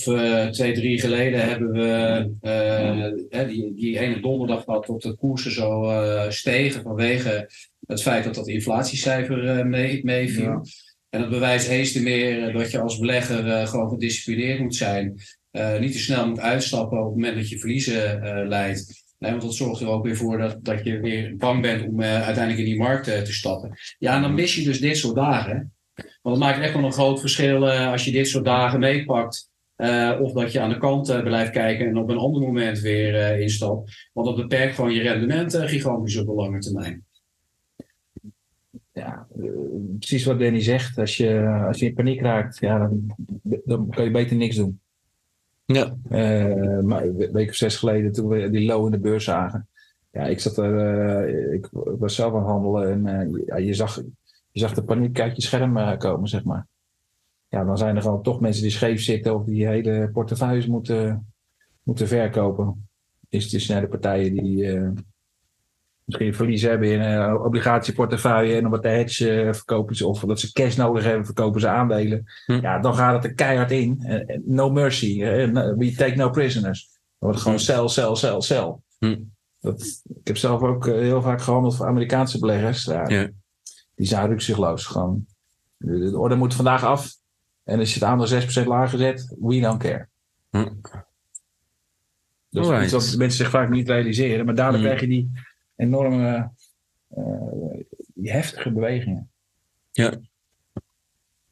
[0.52, 5.92] twee, drie geleden hebben we die, die ene donderdag gehad tot de koersen zo
[6.28, 7.50] stegen vanwege
[7.86, 10.44] het feit dat dat inflatiecijfer mee, meeviel.
[10.44, 10.62] Ja.
[11.08, 15.20] En dat bewijst eens te meer dat je als belegger gewoon gedisciplineerd moet zijn.
[15.52, 18.99] Uh, niet te snel moet uitstappen op het moment dat je verliezen uh, leidt.
[19.20, 22.00] Nee, want dat zorgt er ook weer voor dat, dat je weer bang bent om
[22.00, 23.72] uh, uiteindelijk in die markt te stappen.
[23.98, 25.72] Ja, en dan mis je dus dit soort dagen.
[25.94, 29.50] Want het maakt echt wel een groot verschil als je dit soort dagen meepakt.
[30.20, 34.08] of dat je aan de kant blijft kijken en op een ander moment weer instapt.
[34.12, 37.04] Want dat beperkt gewoon je rendement gigantisch op de lange termijn.
[38.92, 39.26] Ja,
[39.98, 40.98] precies wat Danny zegt.
[40.98, 43.16] Als je, als je in paniek raakt, ja, dan,
[43.64, 44.80] dan kan je beter niks doen.
[45.72, 45.96] Ja.
[46.10, 49.68] Uh, maar een week of zes geleden, toen we die low in de beurs zagen.
[50.12, 53.74] Ja, ik zat er, uh, ik was zelf aan het handelen en uh, ja, je,
[53.74, 54.02] zag,
[54.50, 56.66] je zag de paniek uit je scherm komen, zeg maar.
[57.48, 61.32] Ja, dan zijn er gewoon toch mensen die scheef zitten of die hele portefeuilles moeten,
[61.82, 62.88] moeten verkopen.
[63.28, 64.66] Is de partijen die,
[66.10, 70.20] misschien verlies hebben in een obligatieportefeuille en om wat te hedge eh, verkopen ze, of
[70.20, 72.24] dat ze cash nodig hebben, verkopen ze aandelen.
[72.46, 72.52] Hm.
[72.52, 74.04] Ja, dan gaat het er keihard in.
[74.44, 75.18] No mercy.
[75.76, 76.88] We take no prisoners.
[77.20, 78.76] Dan wordt het gewoon sell, sell, sell, sell.
[78.98, 79.16] Hm.
[79.60, 82.84] Dat, ik heb zelf ook eh, heel vaak gehandeld voor Amerikaanse beleggers.
[82.84, 83.28] Ja, ja.
[83.94, 84.86] Die zijn rukzichtloos.
[84.86, 85.26] Gewoon,
[85.76, 87.14] de, orde moet vandaag af.
[87.64, 90.08] En als je het aandeel 6% lager zet, we don't care.
[90.50, 90.68] Hm.
[92.50, 94.44] Dat is iets wat mensen zich vaak niet realiseren.
[94.44, 94.84] Maar daardoor hm.
[94.86, 95.30] krijg je die
[95.80, 96.50] enorme
[97.16, 97.80] uh,
[98.22, 99.30] heftige bewegingen.
[99.90, 100.20] Ja.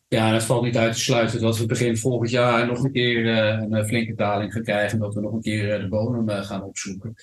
[0.08, 3.24] Ja, het valt niet uit te sluiten dat we begin volgend jaar nog een keer
[3.24, 4.92] uh, een flinke daling gaan krijgen.
[4.92, 7.14] En dat we nog een keer de bodem gaan opzoeken.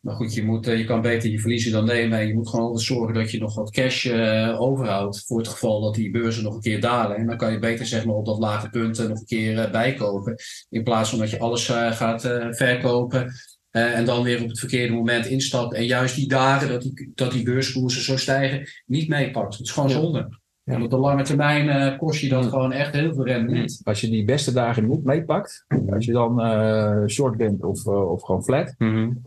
[0.00, 2.18] Maar goed, je, moet, je kan beter je verliezen dan nemen.
[2.18, 4.10] En je moet gewoon altijd zorgen dat je nog wat cash
[4.58, 5.24] overhoudt.
[5.26, 7.16] Voor het geval dat die beurzen nog een keer dalen.
[7.16, 10.36] En dan kan je beter zeg maar, op dat lage punt nog een keer bijkopen.
[10.68, 13.32] In plaats van dat je alles gaat verkopen.
[13.72, 15.74] Uh, en dan weer op het verkeerde moment instapt.
[15.74, 19.56] En juist die dagen dat die, dat die beurskoersen zo stijgen, niet meepakt.
[19.56, 20.40] Het is gewoon zonde.
[20.64, 20.74] Ja.
[20.74, 23.80] En op de lange termijn uh, kost je dan gewoon echt heel veel rendement.
[23.84, 28.22] Als je die beste dagen niet meepakt, als je dan uh, short bent of, of
[28.22, 28.74] gewoon flat.
[28.78, 29.22] Mm-hmm.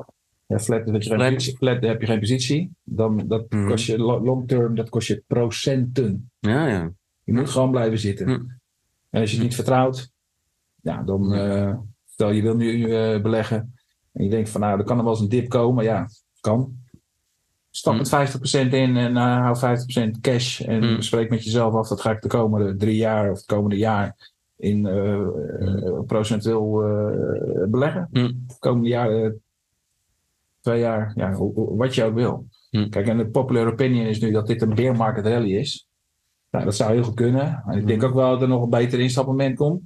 [0.48, 1.34] Ja, flat, dat je flat.
[1.34, 2.72] Positie, flat heb je geen positie.
[2.84, 3.70] Dan dat mm-hmm.
[3.70, 6.32] kost je long term, dat kost je procenten.
[6.40, 6.92] Ja, ja.
[7.24, 8.28] Je moet gewoon blijven zitten.
[8.28, 8.60] Mm.
[9.10, 10.12] En als je het niet vertrouwt,
[10.82, 11.34] ja, dan
[12.06, 12.88] stel je wil nu
[13.22, 13.75] beleggen
[14.16, 15.84] en je denkt van nou, er kan er wel eens een dip komen.
[15.84, 16.08] Ja,
[16.42, 16.84] kan.
[17.70, 19.78] Stap met 50% in en uh, hou
[20.18, 20.62] 50% cash.
[20.62, 20.96] En mm.
[20.96, 24.34] bespreek met jezelf af, dat ga ik de komende drie jaar of het komende jaar
[24.58, 25.20] in uh,
[25.60, 26.72] uh, procentueel
[27.70, 28.08] beleggen.
[28.12, 28.44] Mm.
[28.48, 29.34] De komende jaar,
[30.62, 32.46] twee jaar, ja, wat je ook wil.
[32.70, 35.88] Kijk, en de popular opinion is nu dat dit een bear market rally is.
[36.52, 37.64] Nou, dat zou heel goed kunnen.
[37.68, 39.82] En ik denk ook wel dat er nog een beter instapmoment komt.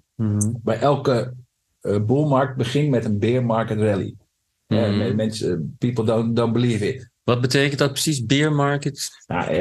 [0.64, 1.34] Bij elke
[1.82, 4.16] bullmarkt begint met een bear market rally.
[4.68, 5.16] Mm.
[5.16, 7.10] mensen, people don't, don't believe it.
[7.24, 9.10] Wat betekent dat precies, bear market?
[9.28, 9.52] Nou,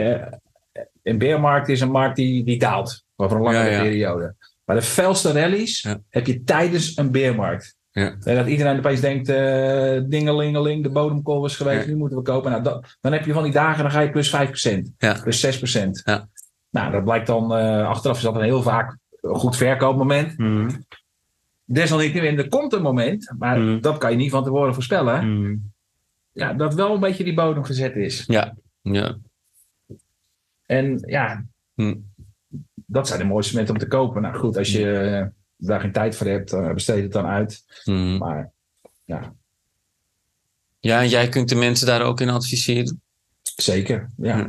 [1.02, 3.82] een bear market is een markt die, die daalt, over een langere ja, ja.
[3.82, 4.34] periode.
[4.64, 6.00] Maar de felste rallies ja.
[6.08, 7.76] heb je tijdens een bearmarkt.
[7.90, 8.16] Ja.
[8.22, 12.50] En dat iedereen opeens denkt, uh, dingelingeling, de bodemkolf is geweest, nu moeten we kopen.
[12.50, 15.20] Nou, dat, dan heb je van die dagen, dan ga je plus 5%, ja.
[15.22, 15.88] plus 6%.
[16.04, 16.28] Ja.
[16.70, 17.50] Nou, dat blijkt dan,
[17.86, 20.38] achteraf is dat een heel vaak goed verkoopmoment.
[20.38, 20.84] Mm.
[21.70, 23.80] Desalniettemin, er komt een moment, maar Mm.
[23.80, 25.26] dat kan je niet van tevoren voorspellen.
[25.28, 25.72] Mm.
[26.32, 28.24] Ja, dat wel een beetje die bodem gezet is.
[28.26, 29.16] Ja, ja.
[30.66, 32.04] En ja, Mm.
[32.74, 34.22] dat zijn de mooiste momenten om te kopen.
[34.22, 35.26] Nou goed, als je eh,
[35.56, 37.64] daar geen tijd voor hebt, uh, besteed het dan uit.
[38.18, 38.50] Maar
[39.04, 39.32] ja,
[40.80, 43.00] Ja, en jij kunt de mensen daar ook in adviseren.
[43.56, 44.08] zeker.
[44.16, 44.46] Ja.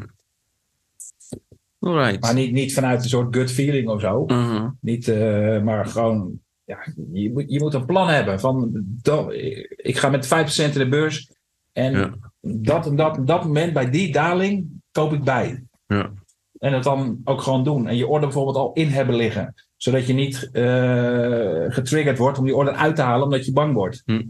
[1.80, 2.22] Alright.
[2.22, 4.26] Maar niet, niet vanuit een soort gut feeling of zo.
[4.26, 4.70] Mhm.
[4.82, 6.78] Niet, eh, maar gewoon, ja,
[7.12, 8.40] je, moet- je moet een plan hebben.
[8.40, 8.70] Van,
[9.02, 9.34] dat,
[9.76, 11.32] ik ga met 5% in de beurs.
[11.74, 12.14] En Ja.
[12.42, 15.64] dat en dat en dat moment, bij die daling, koop ik bij.
[15.88, 16.12] Ja.
[16.60, 17.88] En het dan ook gewoon doen.
[17.88, 19.54] En je order bijvoorbeeld al in hebben liggen.
[19.76, 23.74] Zodat je niet eh, getriggerd wordt om die order uit te halen omdat je bang
[23.74, 24.02] wordt.
[24.06, 24.24] Hm.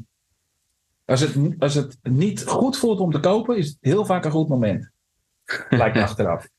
[1.05, 4.31] Als, het, als het niet goed voelt om te kopen, is het heel vaak een
[4.31, 4.91] goed moment.
[5.69, 6.49] Lijkt me achteraf.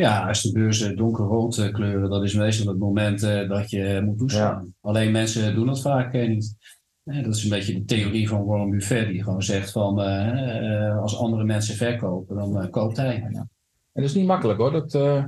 [0.00, 4.00] Ja, als de beurzen donkerrood eh, kleuren, dat is meestal het moment eh, dat je
[4.04, 4.74] moet toeslaan.
[4.80, 6.56] Alleen mensen doen dat vaak eh, niet.
[7.04, 10.86] Eh, dat is een beetje de theorie van Warren Buffett, die gewoon zegt van eh,
[10.88, 13.22] eh, als andere mensen verkopen, dan eh, koopt hij.
[13.22, 13.48] En
[13.92, 14.70] dat is niet makkelijk hoor.
[14.72, 15.24] Dat eh,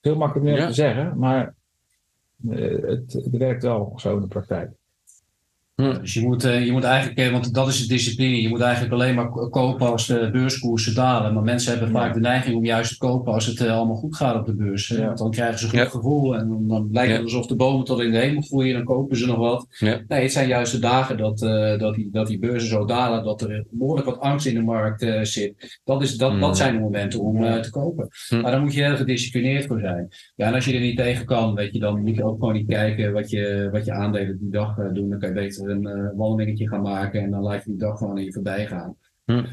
[0.00, 0.66] heel makkelijk om Ja.
[0.66, 1.18] te zeggen.
[1.18, 1.54] Maar
[2.50, 4.70] eh, het, het werkt wel zo in de praktijk.
[5.74, 8.60] Dus je moet, eh, je moet eigenlijk, eh, want dat is de discipline, je moet
[8.60, 11.34] eigenlijk alleen maar ko- kopen als de beurskoersen dalen.
[11.34, 14.16] Maar mensen hebben vaak de neiging om juist te kopen als het eh, allemaal goed
[14.16, 14.88] gaat op de beurs.
[14.88, 15.06] Ja.
[15.06, 15.84] Want dan krijgen ze een goed Ja.
[15.86, 18.74] gevoel en dan, dan lijkt het alsof de bomen tot in de hemel groeien.
[18.74, 19.66] Dan kopen ze nog wat.
[19.80, 21.38] Nee, het zijn juist de dagen dat,
[21.78, 25.06] dat, die, dat die beurzen zo dalen, dat er behoorlijk wat angst in de markt
[25.22, 25.80] zit.
[25.84, 26.40] Dat, is, dat, Mm.
[26.40, 28.08] dat zijn de momenten om te kopen.
[28.28, 28.40] Hm.
[28.40, 30.08] Maar daar moet je heel gedisciplineerd voor zijn.
[30.36, 32.54] Ja, en als je er niet tegen kan, weet je, dan moet je ook gewoon
[32.54, 35.10] niet kijken wat je, wat je aandelen die dag doen.
[35.10, 37.98] Dan kan je beter een eh wandelingetje gaan maken en dan laat je die dag
[37.98, 38.96] gewoon aan je voorbij gaan.
[39.24, 39.44] Hm.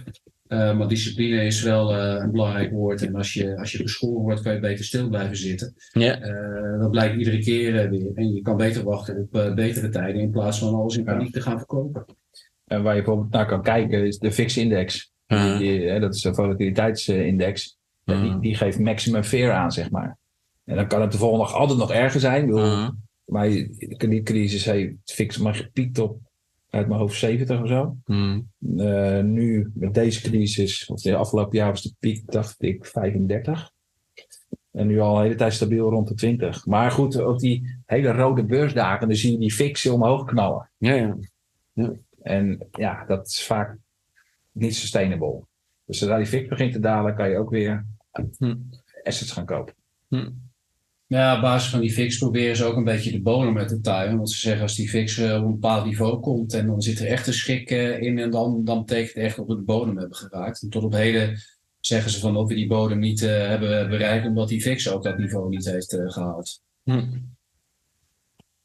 [0.47, 3.01] Eh, maar discipline is wel eh, een belangrijk woord.
[3.01, 5.73] En als je, als je geschoren wordt, kan je beter stil blijven zitten.
[5.91, 6.19] Ja.
[6.19, 8.11] Eh, dat blijkt iedere keer weer.
[8.15, 11.11] En je kan beter wachten op betere tijden in plaats van alles in Ja.
[11.13, 12.05] paniek te gaan verkopen.
[12.65, 15.13] En waar je bijvoorbeeld naar kan kijken is de VIX-index.
[15.27, 17.77] Die, hè, dat is de volatiliteitsindex.
[18.03, 20.17] Die, die geeft maximum fear aan, zeg maar.
[20.65, 22.41] En dan kan het de volgende dag altijd nog erger zijn.
[22.41, 22.89] Ik bedoel.
[23.29, 23.49] Maar
[23.97, 26.19] die crisis heeft fix maar gepiekt op
[26.69, 27.97] uit mijn hoofd 70 of zo.
[28.05, 28.41] Mhm.
[28.77, 33.71] Eh, nu met deze crisis, of de afgelopen jaar was de piek, dacht ik 35.
[34.71, 36.65] En nu al een hele tijd stabiel rond de 20.
[36.65, 40.69] Maar goed, op die hele rode beursdagen, dan zie je die fixen omhoog knallen.
[40.77, 41.17] Ja, ja.
[42.21, 43.77] En ja, dat is vaak
[44.51, 45.41] niet sustainable.
[45.85, 47.85] Dus zodra die fix begint te dalen, kan je ook weer
[48.37, 48.55] Hm.
[49.03, 49.73] assets gaan kopen.
[50.07, 50.29] Hm.
[51.09, 53.81] Ja, op basis van die fix proberen ze ook een beetje de bodem met te
[53.81, 54.17] tuigen.
[54.17, 56.99] Want ze zeggen als die fix eh, op een bepaald niveau komt en dan zit
[56.99, 59.61] er echt een schik eh, in en dan, dan betekent het echt dat we de
[59.61, 60.61] bodem hebben geraakt.
[60.61, 61.39] En tot op heden
[61.79, 65.03] zeggen ze van dat we die bodem niet eh, hebben bereikt omdat die fix ook
[65.03, 66.61] dat niveau niet heeft eh, gehaald.
[66.83, 67.07] Hm.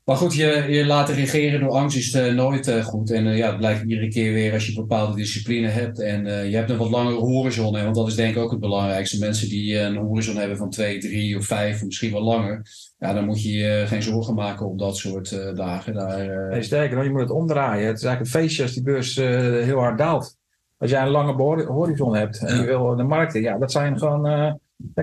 [0.05, 3.11] Maar goed, je, je laten regeren door angst is eh, nooit eh, goed.
[3.11, 6.01] En eh, ja, het blijkt iedere keer weer als je bepaalde discipline hebt.
[6.01, 7.77] En eh, je hebt een wat langere horizon.
[7.77, 9.19] Hè, want dat is denk ik ook het belangrijkste.
[9.19, 12.63] Mensen die eh, een horizon hebben van twee, drie of vijf, of misschien wel langer.
[12.99, 15.95] Ja, dan moet je je geen zorgen maken op dat soort eh, dagen.
[15.95, 17.87] Daar, Nee, sterker nog, je moet het omdraaien.
[17.87, 20.37] Het is eigenlijk een feestje als die beurs eh, heel hard daalt.
[20.79, 22.61] Als jij een lange horizon hebt en Ja.
[22.61, 24.53] je wil de markten, ja, dat zijn gewoon eh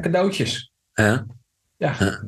[0.01, 0.71] cadeautjes.
[0.93, 1.25] Ja.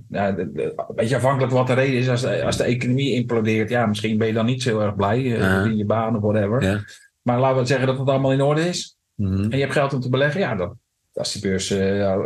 [0.09, 2.09] Ja, de- een beetje afhankelijk wat de reden is.
[2.09, 4.95] Als de, als de economie implodeert, ja, misschien ben je dan niet zo heel erg
[4.95, 6.63] blij eh, in je baan of whatever.
[6.63, 6.83] Ja.
[7.21, 8.97] Maar laten we zeggen dat het allemaal in orde is.
[9.15, 9.41] Mhm.
[9.43, 10.77] En je hebt geld om te beleggen, ja, dan,
[11.13, 12.17] als die beurs eh, ja,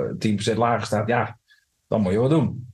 [0.53, 1.37] 10% lager staat, ja,
[1.87, 2.71] dan moet je wat doen.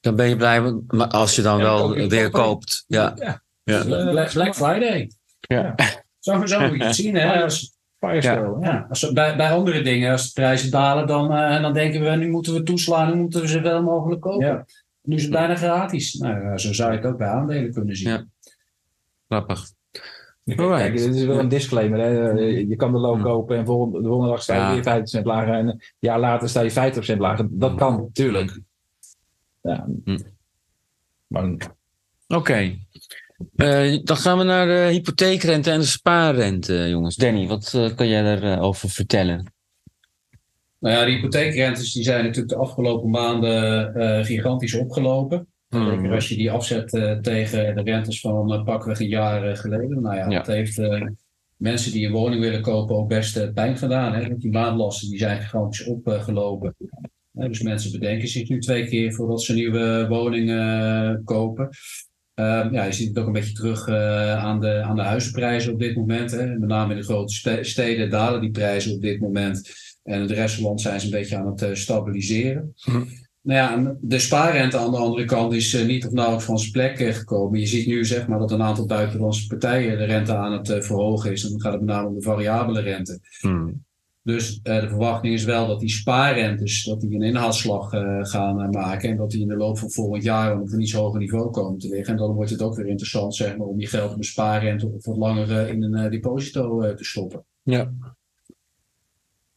[0.00, 2.84] Dan ben je blij, maar als je dan Ja, wel koop je weer koopt.
[2.86, 3.12] Ja.
[3.16, 3.42] Ja.
[3.64, 3.78] Ja.
[3.80, 5.10] Eh, Black, Black Friday.
[5.40, 5.74] Ja.
[6.18, 7.14] Zo, zo moet je het zien.
[7.14, 7.42] Hè?
[7.42, 8.56] Als, Ja.
[8.60, 12.10] ja, als bij, bij andere dingen, als de prijzen dalen, dan, eh, dan denken we
[12.10, 14.46] nu moeten we toeslaan, nu moeten we zoveel mogelijk kopen.
[14.46, 14.64] Ja.
[15.02, 16.14] Nu is het bijna gratis.
[16.14, 18.08] Nou, ja, zo zou je het ook bij aandelen kunnen zien.
[18.08, 18.26] Ja.
[19.28, 19.70] Grappig.
[20.44, 21.98] Kijk, dit is wel een disclaimer.
[21.98, 22.30] Hè.
[22.40, 23.24] Je kan de loon Hmm.
[23.24, 24.72] kopen en volgende, de volgende dag sta je Ja.
[24.72, 25.54] weer 50% lager.
[25.54, 27.46] En een jaar later sta je 50% lager.
[27.50, 28.60] Dat kan natuurlijk.
[29.62, 29.86] Ja.
[30.04, 30.18] Hmm.
[31.26, 31.56] Maar
[33.56, 37.16] Eh, dan gaan we naar de hypotheekrente en de spaarrente, jongens.
[37.16, 39.52] Danny, wat eh, kan jij daarover over vertellen?
[40.78, 45.46] Nou ja, de hypotheekrentes die zijn natuurlijk de afgelopen maanden eh, gigantisch opgelopen.
[45.68, 46.12] Hmm.
[46.12, 50.02] Als je die afzet eh, tegen de rentes van pakweg een jaar eh, geleden.
[50.02, 50.36] Nou ja, Ja.
[50.36, 51.02] dat heeft eh,
[51.56, 54.14] mensen die een woning willen kopen ook best eh, pijn gedaan.
[54.14, 54.28] Hè?
[54.28, 56.74] Want die maandlasten die zijn gigantisch opgelopen.
[57.32, 61.68] Eh, dus mensen bedenken zich nu twee keer voordat ze een nieuwe woning eh, kopen.
[62.38, 65.72] Ehm, ja, je ziet het ook een beetje terug eh, aan, de, aan de huizenprijzen
[65.72, 66.30] op dit moment.
[66.30, 66.46] Hè.
[66.46, 69.70] Met name in de grote ste- steden dalen die prijzen op dit moment.
[70.02, 72.74] En de rest van het land zijn ze een beetje aan het eh, stabiliseren.
[72.84, 73.02] Mhm.
[73.42, 76.72] Nou ja, de spaarrente aan de andere kant is eh, niet of nauwelijks van zijn
[76.72, 77.60] plek gekomen.
[77.60, 81.32] Je ziet nu zeg maar dat een aantal buitenlandse partijen de rente aan het verhogen
[81.32, 81.44] is.
[81.44, 83.20] En dan gaat het met name om de variabele rente.
[83.40, 83.86] Hmm.
[84.28, 88.60] Dus eh, de verwachting is wel dat die spaarrentes dat die een inhaalslag eh, gaan
[88.60, 89.10] eh, maken.
[89.10, 91.78] En dat die in de loop van volgend jaar op een iets hoger niveau komen
[91.78, 92.12] te liggen.
[92.12, 94.86] En dan wordt het ook weer interessant zeg maar, om je geld op een spaarrente
[94.86, 97.44] of wat langer in een deposito te stoppen.
[97.62, 97.92] Ja.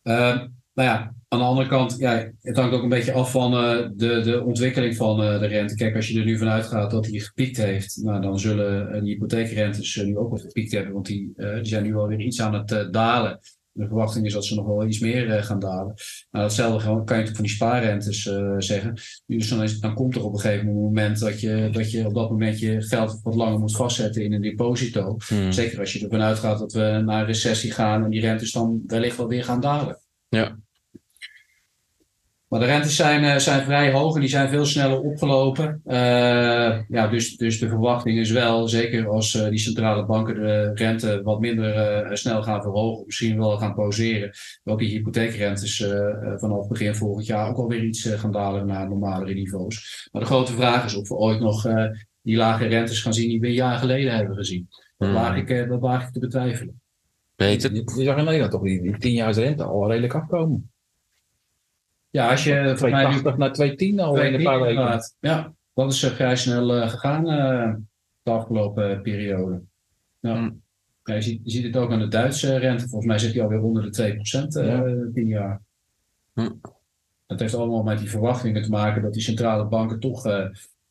[0.04, 0.42] Uh,
[0.74, 3.52] nou ja, aan de andere kant, ja, het hangt ook een beetje af van
[3.96, 5.76] de, de ontwikkeling van de rente.
[5.76, 9.14] Kijk, als je er nu vanuit gaat dat hij gepiekt heeft, nou, dan zullen die
[9.14, 12.94] hypotheekrentes nu ook wel gepiekt hebben, want die, die zijn nu alweer iets aan het
[12.94, 13.40] dalen.
[13.74, 15.94] De verwachting is dat ze nog wel iets meer gaan dalen.
[16.32, 18.22] Nou, datzelfde kan je natuurlijk van die spaarrentes
[18.58, 18.94] zeggen.
[19.26, 22.14] Dus dan, is, dan komt er op een gegeven moment dat je, dat je op
[22.14, 25.18] dat moment je geld wat langer moet vastzetten in een deposito.
[25.28, 25.52] Hmm.
[25.52, 28.84] Zeker als je ervan uitgaat dat we naar een recessie gaan en die rentes dan
[28.88, 30.00] wellicht wel weer gaan dalen.
[30.30, 30.58] Ja,
[32.52, 35.82] maar de rentes zijn, uh, zijn vrij hoog en die zijn veel sneller opgelopen.
[35.86, 40.72] Uh, ja, dus, dus de verwachting is wel, zeker als uh, die centrale banken de
[40.74, 44.32] rente wat minder snel gaan verhogen, misschien wel gaan pauzeren,
[44.64, 45.86] dat die hypotheekrentes
[46.36, 50.10] vanaf begin volgend jaar ook alweer iets gaan dalen naar normalere niveaus.
[50.12, 51.68] Maar de grote vraag is of we ooit nog
[52.22, 54.68] die lage rentes gaan zien die we een jaar geleden hebben gezien.
[54.98, 55.16] Dat, mm.
[55.16, 56.82] waag, ik, dat waag ik te betwijfelen.
[57.36, 57.74] Peter?
[57.74, 60.71] Je, je zag in Nederland toch die, die 10 jaar rente al redelijk afkomen.
[62.12, 62.74] Ja, als je...
[62.76, 65.00] 280 naar 210 al in een paar weken.
[65.20, 67.74] Ja, dat is uh, vrij snel uh, gegaan uh,
[68.24, 69.62] de afgelopen periode.
[70.20, 70.36] Ja.
[70.36, 70.62] Mm.
[71.04, 72.88] Ja, je, ziet, je, ziet, het ook aan de Duitse rente.
[72.88, 74.84] Volgens mij zit die alweer onder de 2% ja.
[75.14, 75.62] 10 jaar.
[76.34, 76.62] Mm.
[77.28, 80.24] Dat heeft allemaal met die verwachtingen te maken dat die centrale banken toch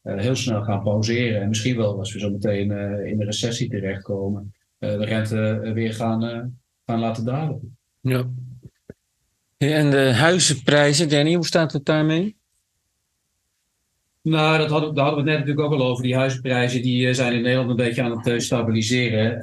[0.03, 1.41] heel snel gaan pauzeren.
[1.41, 2.71] En misschien wel, als we zo meteen
[3.07, 6.21] in de recessie terechtkomen, de rente weer gaan,
[6.87, 7.77] gaan laten dalen.
[8.01, 8.29] Ja.
[9.61, 12.37] En de huizenprijzen, Danny, hoe staat het daarmee?
[14.23, 16.03] Nou, dat hadden, daar hadden we het net natuurlijk ook al over.
[16.03, 19.37] Die huizenprijzen die eh, zijn in Nederland een beetje aan het eh, stabiliseren.
[19.37, 19.43] Uh,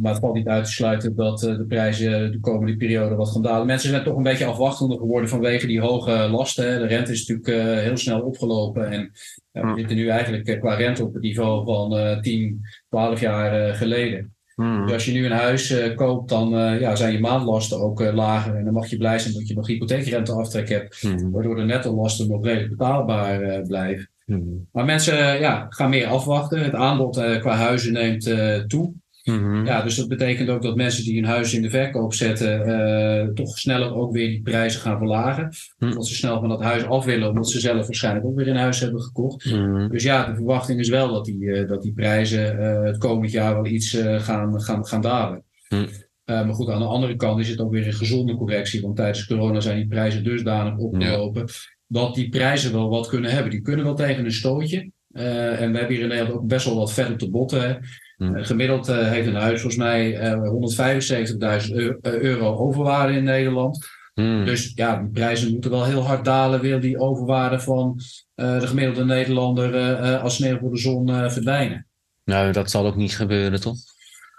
[0.00, 3.30] maar het valt niet uit te sluiten dat uh, de prijzen de komende periode wat
[3.30, 3.66] gaan dalen.
[3.66, 6.78] Mensen zijn toch een beetje afwachtender geworden vanwege die hoge lasten.
[6.78, 8.90] De rente is natuurlijk heel snel opgelopen.
[8.90, 9.12] En
[9.52, 14.34] we zitten nu eigenlijk qua rente op het niveau van 10, 12 jaar geleden.
[14.60, 14.82] Hmm.
[14.84, 18.00] Dus als je nu een huis uh, koopt, dan uh, ja, zijn je maandlasten ook
[18.00, 18.56] uh, lager.
[18.56, 21.00] En dan mag je blij zijn dat je nog hypotheekrenteaftrek hebt.
[21.00, 21.30] Hmm.
[21.30, 24.08] Waardoor de netto-lasten nog redelijk betaalbaar blijven.
[24.24, 24.66] Hmm.
[24.72, 26.64] Maar mensen ja, gaan meer afwachten.
[26.64, 28.34] Het aanbod qua huizen neemt
[28.66, 28.92] toe.
[29.24, 29.66] Mhm.
[29.66, 33.28] Ja, dus dat betekent ook dat mensen die hun huis in de verkoop zetten, uh,
[33.34, 35.52] toch sneller ook weer die prijzen gaan verlagen.
[35.78, 35.94] Mm.
[35.94, 38.56] Dat ze snel van dat huis af willen, omdat ze zelf waarschijnlijk ook weer een
[38.56, 39.44] huis hebben gekocht.
[39.44, 39.88] Mhm.
[39.88, 43.32] Dus ja, de verwachting is wel dat die, uh, dat die prijzen uh, het komend
[43.32, 45.44] jaar wel iets gaan, gaan, gaan dalen.
[45.68, 45.86] Mhm.
[46.24, 49.26] maar goed, aan de andere kant is het ook weer een gezonde correctie, want tijdens
[49.26, 51.44] corona zijn die prijzen dusdanig opgelopen
[51.90, 53.50] dat die prijzen wel wat kunnen hebben.
[53.50, 54.90] Die kunnen wel tegen een stootje.
[55.12, 57.80] En we hebben hier in Nederland ook best wel wat vet op de botten.
[58.20, 58.34] Hm.
[58.34, 63.86] Eh, gemiddeld uh, heeft een huis volgens mij uh, 175.000 euro overwaarde in Nederland.
[64.14, 64.44] Hm.
[64.44, 68.00] Dus ja, die prijzen moeten wel heel hard dalen, wil die overwaarde van
[68.34, 71.86] de gemiddelde Nederlander als sneeuw voor de zon verdwijnen.
[72.24, 73.76] Nou, dat zal ook niet gebeuren, toch?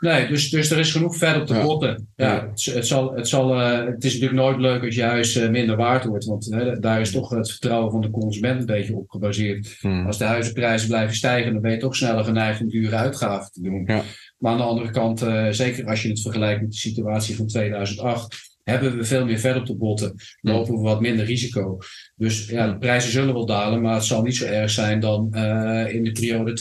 [0.01, 2.07] Nee, dus, dus er is genoeg vet op de botten.
[2.15, 5.35] Ja, Het, het, zal, het, zal, uh, het is natuurlijk nooit leuk als je huis
[5.35, 6.25] uh, minder waard wordt.
[6.25, 9.77] Want hè, daar is toch het vertrouwen van de consument een beetje op gebaseerd.
[9.79, 10.05] Hmm.
[10.05, 13.61] Als de huizenprijzen blijven stijgen, dan ben je toch sneller geneigd om dure uitgaven te
[13.61, 13.83] doen.
[13.85, 14.01] Ja.
[14.37, 17.47] Maar aan de andere kant, uh, zeker als je het vergelijkt met de situatie van
[17.47, 21.77] 2008 hebben we veel meer verder te botten, lopen we wat minder risico.
[22.15, 25.29] Dus ja, de prijzen zullen wel dalen, maar het zal niet zo erg zijn dan
[25.35, 26.51] uh, in de periode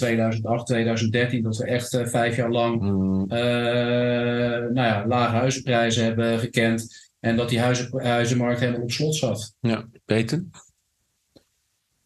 [1.38, 3.38] 2008-2013, dat we echt uh, vijf jaar lang uh,
[4.72, 9.54] nou ja, lage huizenprijzen hebben gekend en dat die huizen, huizenmarkt helemaal op slot zat.
[9.60, 10.44] Ja, Peter?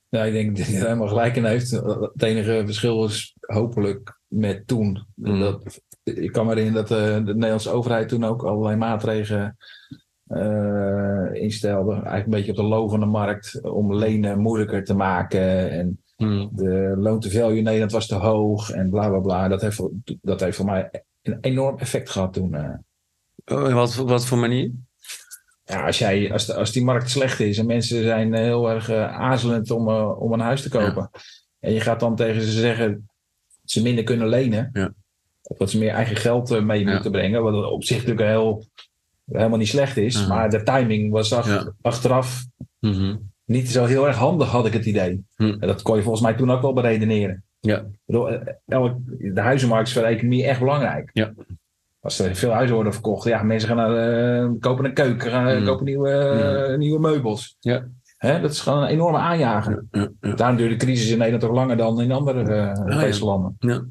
[0.09, 1.71] Ja, ik denk dat hij helemaal gelijk in heeft.
[1.71, 5.07] Het enige verschil is hopelijk met toen.
[5.15, 5.41] Mm.
[5.41, 9.57] Dat, ik kan me herinneren dat de, de Nederlandse overheid toen ook allerlei maatregelen
[10.29, 11.93] uh, instelde.
[11.93, 15.71] Eigenlijk een beetje op de lovende markt om lenen moeilijker te maken.
[15.71, 16.49] En hmm.
[16.53, 19.49] de loan to value in Nederland was te hoog en bla bla bla.
[19.49, 19.83] Dat heeft,
[20.23, 20.91] dat heeft voor mij
[21.23, 22.55] een enorm effect gehad toen.
[22.55, 22.75] Uh.
[23.45, 24.71] Oh, wat, wat voor manier?
[25.65, 28.91] Ja, als, jij, als, de, als die markt slecht is en mensen zijn heel erg
[28.91, 31.11] uh, aarzelend om, om een huis te kopen.
[31.61, 34.71] En je gaat dan tegen ze zeggen dat ze minder kunnen lenen.
[34.73, 34.95] Ja.
[35.47, 37.43] Of dat ze meer eigen geld mee moeten brengen.
[37.43, 38.65] Wat op zich natuurlijk heel
[39.31, 40.27] helemaal niet slecht is.
[40.27, 41.33] Maar de timing was
[41.81, 42.45] achteraf
[42.81, 43.17] mhm.
[43.45, 45.25] niet zo heel erg handig, had ik het idee.
[45.37, 45.57] Mhm.
[45.61, 47.45] En dat kon je volgens mij toen ook wel beredeneren.
[47.61, 47.85] Ja.
[48.07, 51.11] Eh, de huizenmarkt is voor de economie echt belangrijk.
[51.13, 51.33] Ja.
[52.01, 55.59] Als er veel huizen worden verkocht, ja, mensen gaan naar, uh, kopen een keuken, gaan,
[55.59, 55.65] mm.
[55.65, 57.57] kopen nieuwe, uh, nieuwe meubels.
[57.61, 57.87] Ja.
[58.17, 59.85] Hè, dat is gewoon een enorme aanjager.
[59.91, 63.25] Ja, ja, Daarom duurt de crisis in Nederland toch langer dan in andere uh, Europese
[63.25, 63.57] landen.
[63.59, 63.85] Ja.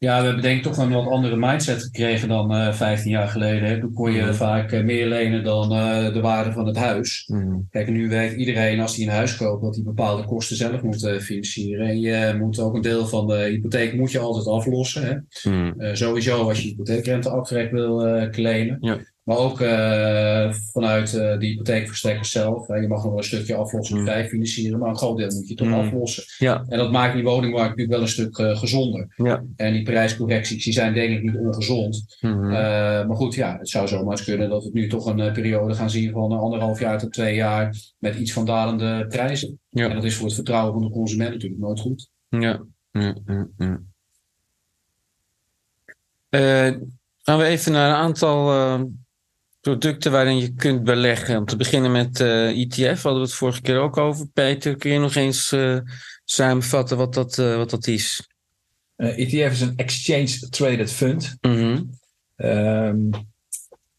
[0.00, 3.10] Ja, we hebben denk ik toch een wat andere mindset gekregen dan uh, eh, 15
[3.10, 3.80] jaar geleden.
[3.80, 4.34] Toen kon je mm.
[4.34, 7.24] vaak uh, meer lenen dan uh, de waarde van het huis.
[7.26, 7.66] Mm.
[7.70, 11.16] Kijk, nu weet iedereen als hij een huis koopt dat hij bepaalde kosten zelf moet
[11.20, 11.88] financieren.
[11.88, 15.02] En je moet ook een deel van de hypotheek moet je altijd aflossen.
[15.06, 15.50] Hè?
[15.50, 15.96] Mm.
[15.96, 18.76] sowieso als je hypotheekrenteaftrek wil claimen.
[18.80, 18.98] Ja.
[19.28, 22.66] Maar ook uh, vanuit uh, de hypotheekverstrekkers zelf.
[22.66, 24.28] Je mag nog een stukje aflossing vrij mm.
[24.28, 25.74] financieren, maar een groot deel moet je toch mm.
[25.74, 26.24] aflossen.
[26.38, 26.64] Ja.
[26.68, 29.14] En dat maakt die woningmarkt natuurlijk wel een stuk gezonder.
[29.16, 29.44] Ja.
[29.56, 32.16] En die prijscorrecties die zijn denk ik niet ongezond.
[32.20, 32.48] Mm.
[32.48, 35.90] maar goed, ja, het zou zomaar eens kunnen dat we nu toch een periode gaan
[35.90, 39.60] zien van anderhalf jaar tot twee jaar met iets van dalende prijzen.
[39.68, 39.88] Ja.
[39.88, 42.10] En dat is voor het vertrouwen van de consument natuurlijk nooit goed.
[42.28, 42.64] Ja.
[47.22, 48.50] gaan we even naar een aantal
[49.68, 51.36] producten waarin je kunt beleggen.
[51.36, 54.26] Om te beginnen met uh, eh, ETF, hadden we het vorige keer ook over.
[54.26, 55.78] Peter, kun je nog eens uh,
[56.24, 58.28] samenvatten wat dat, uh, wat dat is?
[58.96, 61.36] ETF is een Exchange Traded Fund.
[61.40, 61.90] Mm -hmm.
[62.36, 63.10] um,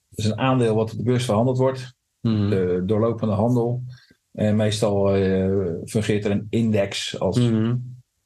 [0.09, 1.93] het is een aandeel wat op de beurs verhandeld wordt.
[2.22, 2.49] Mm -hmm.
[2.49, 3.84] De doorlopende handel.
[4.32, 5.07] En meestal
[5.86, 7.47] fungeert er een index als mm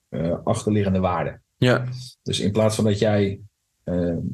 [0.09, 0.41] -hmm.
[0.43, 1.39] achterliggende waarde.
[1.57, 1.85] Ja.
[2.23, 3.39] Dus in plaats van dat jij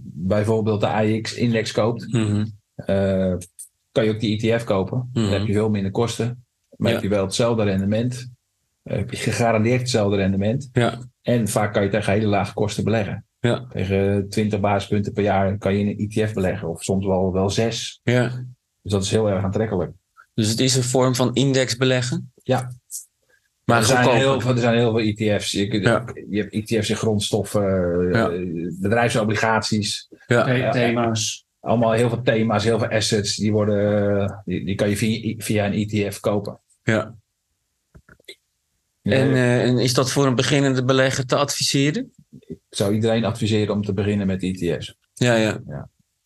[0.03, 2.58] bijvoorbeeld de AX-index koopt, -hmm.
[2.87, 3.35] Uh,
[3.91, 5.09] kan je ook die ETF kopen.
[5.13, 6.45] Dan heb je veel minder kosten.
[6.75, 6.93] Maar Ja.
[6.93, 8.31] heb je wel hetzelfde rendement.
[8.83, 10.69] Uh, heb je gegarandeerd hetzelfde rendement.
[10.71, 10.99] Ja.
[11.21, 13.25] En vaak kan je tegen hele lage kosten beleggen.
[13.39, 13.65] Ja.
[13.69, 16.69] Tegen 20 basispunten per jaar kan je in een ETF beleggen.
[16.69, 17.99] Of soms wel, wel zes.
[18.03, 18.45] ja.
[18.81, 19.91] Dus dat is heel erg aantrekkelijk.
[20.33, 22.31] Dus het is een vorm van index beleggen?
[22.43, 22.71] Ja.
[23.65, 25.51] Maar er, zijn heel, veel- er zijn heel veel ETF's.
[25.51, 26.05] Je, Ja.
[26.29, 27.61] je hebt ETF's in grondstoffen,
[28.11, 28.29] Ja.
[28.29, 28.41] eh,
[28.81, 30.07] bedrijfsobligaties.
[30.71, 31.45] Thema's.
[31.59, 33.35] Allemaal heel veel thema's, heel veel assets.
[33.35, 36.59] Die, worden, die, die kan je via, via een ETF kopen.
[36.83, 37.17] ja.
[39.01, 42.13] En, eh, en is dat voor een beginnende belegger te adviseren?
[42.39, 44.95] Ik zou iedereen adviseren om te beginnen met ETF's.
[45.13, 45.61] Ja, ja.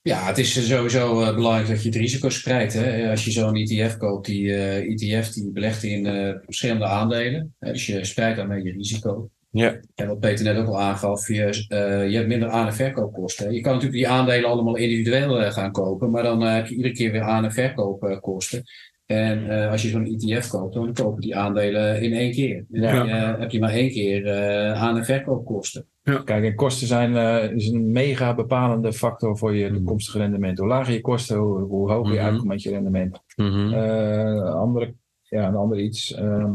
[0.03, 2.73] Ja, het is sowieso eh, belangrijk dat je het risico spreidt.
[2.73, 3.09] Hè?
[3.09, 7.55] Als je zo'n ETF koopt, die eh, ETF die belegt in eh, verschillende aandelen.
[7.59, 7.71] Hè?
[7.71, 9.29] Dus je spreidt daarmee je risico.
[9.53, 9.79] Ja.
[9.95, 13.45] En wat Peter net ook al aangaf, je, eh, je hebt minder aan- en verkoopkosten.
[13.45, 13.51] hè.
[13.51, 16.75] Je kan natuurlijk die aandelen allemaal individueel eh, gaan kopen, maar dan eh, heb je
[16.75, 18.63] iedere keer weer aan- en verkoopkosten.
[19.05, 22.65] En eh, als je zo'n ETF koopt, dan kopen die aandelen in één keer.
[22.71, 22.95] En Ja.
[22.97, 25.85] dan eh, heb je maar één keer eh, aan- en verkoopkosten.
[26.03, 30.57] Kijk, en kosten zijn eh, is een mega bepalende factor voor je toekomstige rendement.
[30.57, 32.27] Hoe lager je kosten, hoe, hoe hoger je Mhm.
[32.27, 33.19] uitkomt met je rendement.
[33.35, 33.73] Mhm.
[33.73, 36.13] Eh, andere, ja, een ander iets.
[36.13, 36.51] ehm,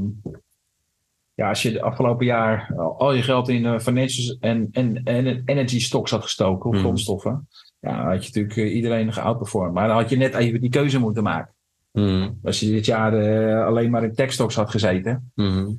[1.39, 5.03] ja, als je de afgelopen jaar al, al je geld in uh, financials en, en,
[5.05, 6.82] en energy stocks had gestoken, of Mhm.
[6.84, 7.49] grondstoffen,
[7.80, 9.72] ja, dan had je natuurlijk eh, iedereen geoutperformed.
[9.74, 11.55] Maar dan had je net even die keuze moeten maken.
[11.93, 12.30] Mhm.
[12.43, 15.70] Als je dit jaar eh, alleen maar in tech stocks had gezeten, Mhm.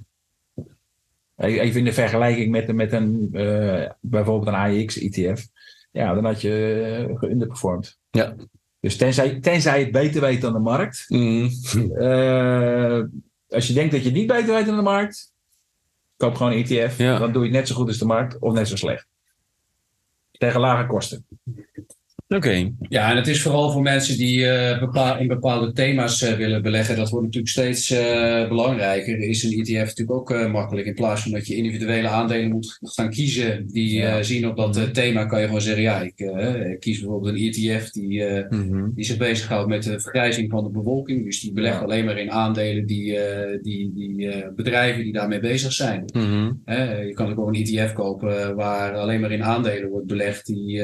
[1.36, 5.47] Even in de vergelijking met, met een, eh, bijvoorbeeld een AEX-ETF.
[5.91, 7.97] Ja, dan had je geunderperformed.
[8.12, 8.36] Ja.
[8.80, 11.05] Dus tenzij, tenzij je het beter weet dan de markt.
[11.07, 11.47] Mhm.
[11.97, 13.03] eh,
[13.49, 15.34] als je denkt dat je het niet beter weet dan de markt.
[16.20, 16.97] Koop gewoon een ETF.
[16.97, 17.17] Ja.
[17.17, 19.07] Dan doe je het net zo goed als de markt of net zo slecht.
[20.32, 21.26] Tegen lage kosten.
[22.36, 22.72] Oké.
[22.90, 26.62] Ja, en het is vooral voor mensen die eh, bepaal, in bepaalde thema's eh, willen
[26.62, 26.96] beleggen.
[26.96, 29.18] Dat wordt natuurlijk steeds eh, belangrijker.
[29.20, 30.88] Is een ETF natuurlijk ook makkelijk.
[30.88, 34.24] In plaats van dat je individuele aandelen moet gaan kiezen die Ja.
[34.24, 36.20] zien op dat eh, thema, kan je gewoon zeggen: ja, ik
[36.72, 38.90] ik kies bijvoorbeeld een ETF die, Mhm.
[38.96, 41.24] die zich bezighoudt met de vergrijzing van de bevolking.
[41.26, 41.82] Dus die belegt Ja.
[41.82, 43.18] alleen maar in aandelen die,
[43.62, 46.04] die, die bedrijven die daarmee bezig zijn.
[46.14, 46.52] Mhm.
[47.08, 50.82] Je kan ook een ETF kopen waar alleen maar in aandelen wordt belegd die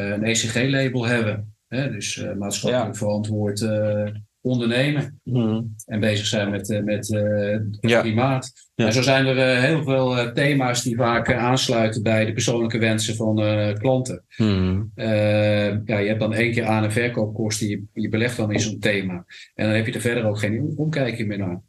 [0.00, 1.54] een ECG-label hebben.
[1.68, 2.98] Hè, dus eh, maatschappelijk Ja.
[2.98, 4.04] verantwoord eh,
[4.40, 5.62] ondernemen Mhm.
[5.86, 8.00] en bezig zijn met, eh, met eh, het Ja.
[8.00, 8.52] klimaat.
[8.74, 8.86] Ja.
[8.86, 12.32] En zo zijn er eh, heel veel eh, thema's die vaak eh, aansluiten bij de
[12.32, 14.24] persoonlijke wensen van eh, klanten.
[14.36, 14.82] Mhm.
[14.94, 18.60] Eh, ja, je hebt dan één keer aan- en verkoopkosten, je, je belegt dan in
[18.60, 19.24] zo'n thema.
[19.54, 21.60] En dan heb je er verder ook geen omkijking meer naar.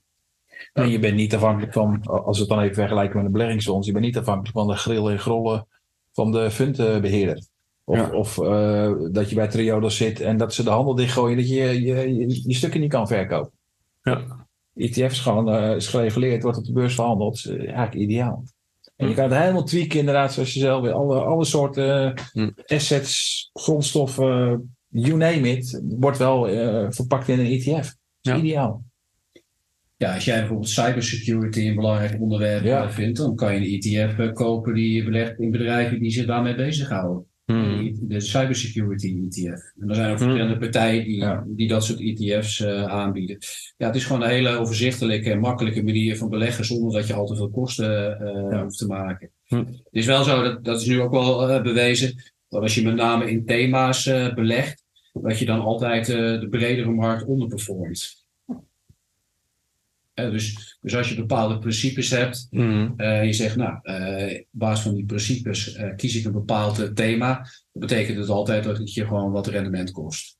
[0.73, 3.87] En je bent niet afhankelijk van, als we het dan even vergelijken met een beleggingsfonds,
[3.87, 5.67] je bent niet afhankelijk van de grillen en grollen
[6.13, 7.43] van de fundbeheerder.
[7.89, 8.09] Of, Ja.
[8.11, 11.55] of eh, dat je bij Triodos zit en dat ze de handel dichtgooien, dat je
[11.55, 13.51] je, je, je stukken niet kan verkopen.
[14.03, 14.45] Ja.
[14.75, 17.35] ETF is gewoon eh, is gereguleerd, wordt op de beurs verhandeld.
[17.35, 18.43] is eh, eigenlijk ideaal.
[18.95, 20.91] En je kan het helemaal tweaken inderdaad, zoals je zelf wil.
[20.93, 22.49] Alle, alle soorten Hm.
[22.65, 27.95] assets, grondstoffen, you name it, wordt wel eh, verpakt in een ETF.
[28.21, 28.35] Ja.
[28.37, 28.83] Ideaal.
[29.97, 32.91] Ja, als jij bijvoorbeeld cybersecurity een belangrijk onderwerp Ja.
[32.91, 36.55] vindt, dan kan je een ETF kopen die je belegt in bedrijven die zich daarmee
[36.55, 37.25] bezighouden.
[38.01, 39.61] De cybersecurity ETF.
[39.79, 40.27] En er zijn ook Hmm.
[40.27, 41.43] verschillende partijen die, Ja.
[41.47, 43.37] die dat soort ETF's eh, aanbieden.
[43.77, 47.13] Ja, het is gewoon een hele overzichtelijke en makkelijke manier van beleggen zonder dat je
[47.13, 48.63] al te veel kosten eh, Ja.
[48.63, 49.29] hoeft te maken.
[49.45, 49.65] Hmm.
[49.67, 52.83] Het is wel zo, dat, dat is nu ook wel eh, bewezen, dat als je
[52.83, 54.03] met name in thema's
[54.35, 54.83] belegt,
[55.13, 58.25] dat je dan altijd de bredere markt onderperformt.
[60.13, 62.89] Eh, dus, dus als je bepaalde principes hebt, Mhm.
[62.97, 67.45] eh, je zegt, nou, eh, op basis van die principes kies ik een bepaald thema.
[67.79, 70.37] Betekent het altijd dat het je gewoon wat rendement kost.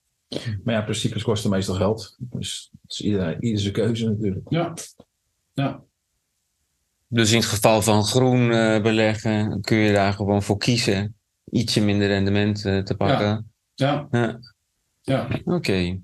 [0.63, 2.15] Maar ja, principes kosten meestal geld.
[2.19, 4.45] Dus dat is ieder, ieder zijn keuze natuurlijk.
[4.49, 4.73] Ja.
[5.53, 5.83] ja.
[7.07, 11.15] Dus in het geval van groen uh, beleggen kun je daar gewoon voor kiezen.
[11.51, 13.51] Ietsje minder rendement uh, te pakken.
[13.73, 14.07] Ja.
[14.11, 14.39] Ja.
[15.01, 15.27] ja.
[15.43, 15.53] Oké.
[15.53, 16.01] Okay.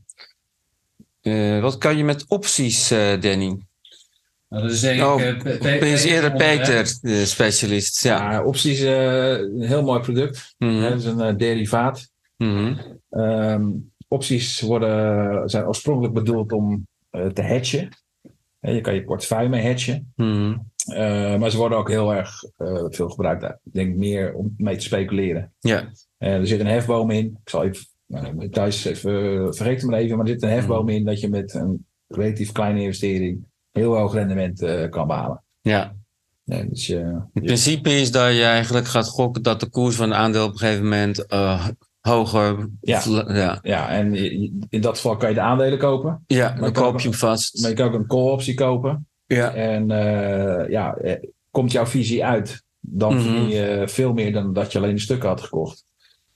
[1.21, 2.88] Uh, wat kan je met opties,
[3.19, 3.57] Danny?
[4.54, 8.04] Nou, dat is oh, eerder Peter, de specialist.
[8.04, 8.32] Ja.
[8.32, 10.56] ja opties, een heel mooi product.
[10.58, 10.82] Mm -hmm.
[10.82, 12.12] Dat is een derivaat.
[12.38, 13.22] Mm -hmm.
[13.22, 17.89] um, opties worden, zijn oorspronkelijk bedoeld om te hedgen.
[18.60, 20.06] Je kan je portefeuille mee.
[20.16, 20.72] Mm.
[20.88, 23.43] Uh, maar ze worden ook heel erg uh, veel gebruikt.
[23.43, 25.54] Ik denk meer om mee te speculeren.
[25.60, 25.82] Ja.
[26.20, 27.26] Uh, er zit een hefboom in.
[27.26, 30.18] Ik zal even, nou, thuis even, vergeet het maar even.
[30.18, 34.13] Maar er zit een hefboom in dat je met een relatief kleine investering heel hoog
[34.13, 35.43] rendement kan behalen.
[35.61, 35.95] Ja.
[36.43, 40.17] ja dus, In principe is dat je eigenlijk gaat gokken dat de koers van een
[40.17, 41.26] aandeel op een gegeven moment
[41.99, 42.69] hoger.
[42.82, 43.01] Ja.
[43.28, 43.59] ja.
[43.61, 44.15] ja, en
[44.69, 46.24] in dat geval kan je de aandelen kopen.
[46.28, 47.61] Ja, dan koop je hem vast.
[47.61, 49.07] Maar je kan ook een call-optie kopen.
[49.26, 49.53] Ja.
[49.53, 50.97] En uh, ja,
[51.51, 53.24] komt jouw visie uit, dan Mhm.
[53.24, 55.86] verdien je veel meer dan dat je alleen de stukken had gekocht.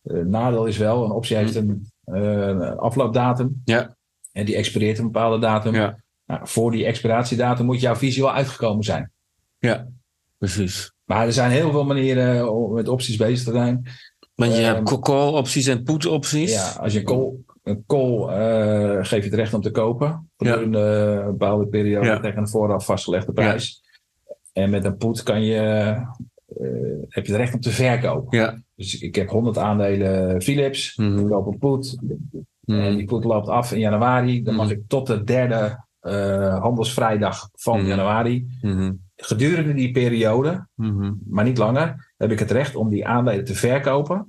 [0.04, 3.62] Uh, nadeel is wel, een optie heeft een uh, afloopdatum.
[3.66, 3.96] Ja.
[4.32, 5.74] En die expireert een bepaalde datum.
[5.74, 6.04] Ja.
[6.28, 9.12] Nou, voor die expiratiedatum moet jouw visie wel uitgekomen zijn.
[9.60, 9.88] Ja,
[10.38, 10.92] precies.
[11.06, 13.84] Maar er zijn heel veel manieren om met opties bezig te zijn.
[14.36, 16.54] Maar je Ehm, hebt call-opties en put-opties.
[16.54, 20.30] Ja, als je call, een call uh, geef je het recht om te kopen.
[20.38, 22.20] Gedurende een bepaalde periode Ja.
[22.20, 23.82] tegen een vooraf vastgelegde prijs.
[24.54, 25.56] En met een put kan je,
[26.62, 28.38] uh, heb je het recht om te verkopen.
[28.40, 28.62] Ja.
[28.76, 30.96] Dus ik heb 100 aandelen Philips.
[30.98, 31.20] Mhm.
[31.20, 31.98] Ik koop een put.
[32.66, 32.80] Mhm.
[32.80, 34.44] En die put loopt af in januari.
[34.44, 34.76] Dan mag Mhm.
[34.76, 37.88] ik tot de derde uh, handelsvrijdag van Mhm.
[37.88, 38.48] januari.
[38.62, 38.94] Mhm.
[39.16, 41.14] Gedurende die periode, Mhm.
[41.28, 44.24] maar niet langer, heb ik het recht om die aandelen te verkopen.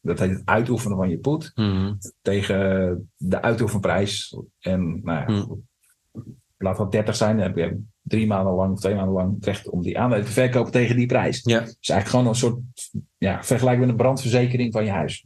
[0.00, 1.52] Dat heet het uitoefenen van je put.
[2.22, 4.36] Tegen de uitoefenprijs.
[4.60, 5.46] En nou ja,
[6.58, 9.44] laat dat 30 zijn, dan heb je drie maanden lang of twee maanden lang het
[9.44, 11.40] recht om die aandelen te verkopen tegen die prijs.
[11.42, 11.58] Ja.
[11.60, 12.58] Dus eigenlijk gewoon een soort
[13.18, 15.20] ja, vergelijk met een brandverzekering van je huis.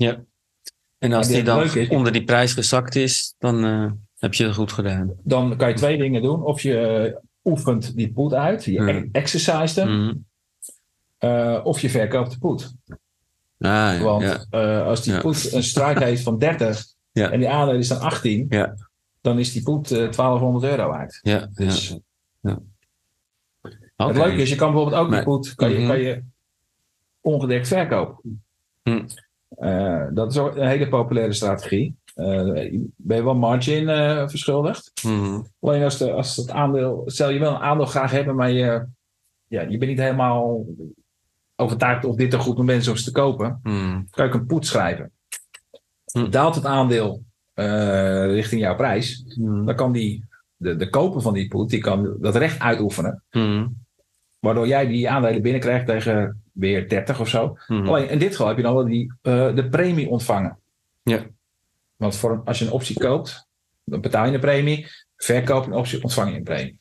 [0.98, 3.90] En als En die dan is- onder die prijs gezakt is, dan eh,
[4.22, 5.12] heb je het goed gedaan.
[5.22, 6.42] Dan kan je twee dingen doen.
[6.44, 8.88] Of je eh, oefent die put uit, je Hmm.
[8.88, 10.14] e- exercise hem, Mhm.
[11.18, 12.74] eh, of je verkoopt de put.
[12.88, 12.96] Ah,
[13.68, 14.02] ja.
[14.02, 14.44] Want ja.
[14.50, 15.20] eh, als die Ja.
[15.20, 17.30] put een strike heeft van 30 Ja.
[17.30, 18.74] en die aandelen is dan 18, Ja.
[19.20, 21.18] dan is die put eh, 1200 euro waard.
[21.22, 21.48] Ja, ja.
[21.54, 21.96] Dus.
[23.96, 25.86] Het leuke is, je kan bijvoorbeeld ook Maar- die put kan je, Mhm.
[25.86, 26.22] kan je
[27.20, 28.42] ongedekt verkopen.
[28.82, 29.02] Hm.
[29.48, 31.94] Eh, dat is ook een hele populaire strategie.
[32.14, 34.92] Eh, ben je wel margin eh, verschuldigd?
[35.02, 35.40] Mhm.
[35.60, 38.86] Alleen als, de, als het aandeel, stel je wil een aandeel graag hebben, maar je,
[39.46, 40.66] ja, je bent niet helemaal
[41.56, 44.02] overtuigd of dit een goed moment is om ze te kopen, Mhm.
[44.10, 45.12] kan je ook een put schrijven.
[46.12, 46.30] Hm.
[46.30, 49.64] Daalt het aandeel eh, richting jouw prijs, Mhm.
[49.64, 50.24] dan kan die,
[50.56, 53.22] de, de koper van die put, die kan dat recht uitoefenen.
[53.30, 53.66] Mhm.
[54.38, 57.56] Waardoor jij die aandelen binnenkrijgt tegen weer 30 of zo.
[57.66, 60.58] Alleen in dit geval heb je dan wel die, de premie ontvangen.
[61.02, 61.18] Ja.
[62.03, 63.48] Want voor, als je een optie koopt,
[63.84, 64.86] dan betaal je een premie.
[65.16, 66.78] Verkoop een optie, ontvang je een premie.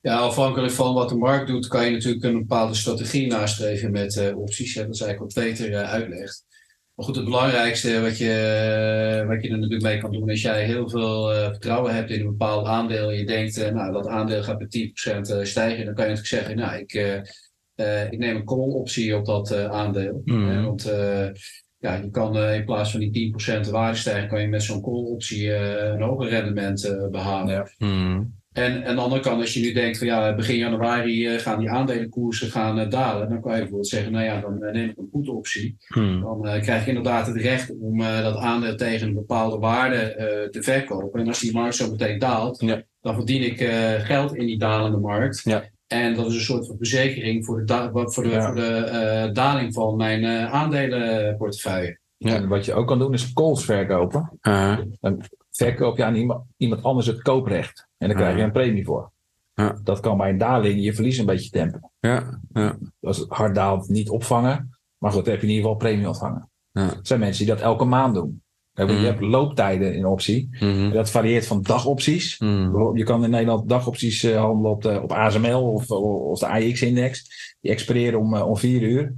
[0.00, 4.16] Ja, afhankelijk van wat de markt doet, kan je natuurlijk een bepaalde strategie nastreven met
[4.16, 4.74] eh, opties.
[4.74, 4.82] Hè.
[4.82, 6.44] Dat is eigenlijk wat Peter eh, uitlegt.
[6.94, 10.42] Maar goed, het belangrijkste wat je, eh, wat je er natuurlijk mee kan doen, is
[10.42, 14.06] jij heel veel eh, vertrouwen hebt in een bepaald aandeel en je denkt, nou, dat
[14.06, 17.20] aandeel gaat met 10% eh, stijgen, dan kan je natuurlijk zeggen, nou, ik, eh,
[17.76, 20.22] eh, ik neem een call-optie op dat eh, aandeel.
[20.24, 20.50] Mhm.
[20.50, 21.28] Eh, want eh,
[21.86, 23.34] ja, je kan eh, in plaats van die
[23.66, 27.54] 10% waardestijging, kan je met zo'n call-optie eh, een hoger rendement eh, behalen.
[27.54, 27.68] Ja.
[27.78, 28.22] Mhm.
[28.52, 31.38] En en aan de andere kant, als je nu denkt van ja, begin januari eh,
[31.40, 34.96] gaan die aandelenkoersen gaan dalen, dan kan je bijvoorbeeld zeggen, nou ja, dan neem ik
[34.98, 35.76] een put-optie.
[35.88, 36.20] Mhm.
[36.20, 39.96] Dan eh, krijg je inderdaad het recht om eh, dat aandeel tegen een bepaalde waarde
[39.96, 41.20] eh, te verkopen.
[41.20, 42.82] En als die markt zo meteen daalt, Ja.
[43.00, 45.40] dan verdien ik eh, geld in die dalende markt.
[45.44, 45.64] Ja.
[45.86, 48.46] En dat is een soort van verzekering voor de, da- voor de, Ja.
[48.46, 51.98] voor de eh, daling van mijn eh, aandelenportefeuille.
[52.16, 52.34] Ja.
[52.34, 54.38] En wat je ook kan doen is calls verkopen.
[54.40, 54.78] Ah,
[55.50, 57.86] Verkoop je aan iemand, iemand anders het kooprecht.
[57.98, 58.46] En dan krijg je Ah.
[58.46, 59.10] een premie voor.
[59.54, 59.78] Ja.
[59.82, 61.90] Dat kan bij een daling je verlies een beetje tempen.
[62.00, 62.76] ja, ja.
[63.00, 64.70] Als het hard daalt, niet opvangen.
[64.98, 66.50] Maar goed, dan heb je in ieder geval premie ontvangen.
[66.72, 66.82] Ja.
[66.90, 68.42] Er zijn mensen die dat elke maand doen.
[68.76, 69.04] Je Mhm.
[69.04, 70.48] hebt looptijden in optie.
[70.60, 70.90] Mhm.
[70.90, 72.38] Dat varieert van dagopties.
[72.38, 72.96] Mhm.
[72.96, 77.30] Je kan in Nederland dagopties eh, handelen op, de, op ASML of, of de AX-index.
[77.60, 79.14] Die expireren om, eh, om vier uur.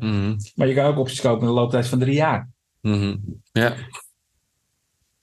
[0.55, 2.49] Maar je kan ook opties kopen in een looptijd van drie jaar.
[3.53, 3.75] Ja.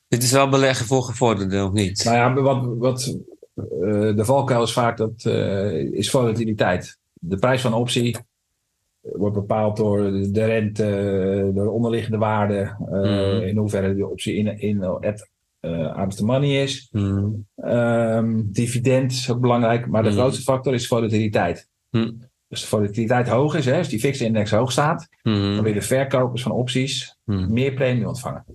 [0.07, 2.03] Dit is wel beleggen voor gevorderden, of niet?
[2.03, 3.19] Nou ja, wat, wat
[3.55, 5.25] eh, de valkuil is vaak dat,
[5.91, 6.97] is volatiliteit.
[7.13, 8.17] De prijs van een optie
[9.13, 13.41] wordt bepaald door de rente, door de onderliggende waarde, Mhm.
[13.41, 16.87] in hoeverre de optie in, in out of the money is.
[16.91, 17.45] Hmm.
[17.55, 20.17] Ehm, dividend is ook belangrijk, maar de Mhm.
[20.17, 21.69] grootste factor is volatiliteit.
[22.49, 26.41] Als de volatiliteit hoog is, hè, als die fixed index hoog staat, dan willen verkopers
[26.41, 28.45] van opties meer premie ontvangen.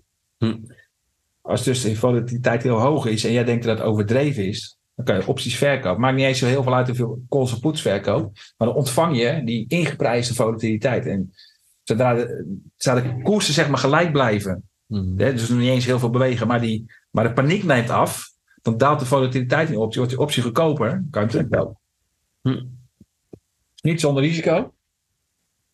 [1.41, 5.15] Als dus de volatiliteit heel hoog is en jij denkt dat het overdreven is, dan
[5.15, 6.01] kan je opties verkopen.
[6.01, 9.19] Maakt niet eens zo heel veel uit hoeveel calls of puts verkoopt, maar dan ontvang
[9.19, 11.07] je die ingeprijsde volatiliteit.
[11.07, 11.35] En
[11.83, 15.19] zodra de, zodra de koersen zeg maar gelijk blijven, Hmm.
[15.19, 18.29] hè, dus nog niet eens heel veel bewegen, maar, die, maar de paniek neemt af,
[18.63, 21.79] dan daalt de volatiliteit in de optie, wordt die optie goedkoper, kan je hem terugkopen.
[22.41, 22.65] Hm.
[23.83, 24.75] Niet zonder risico.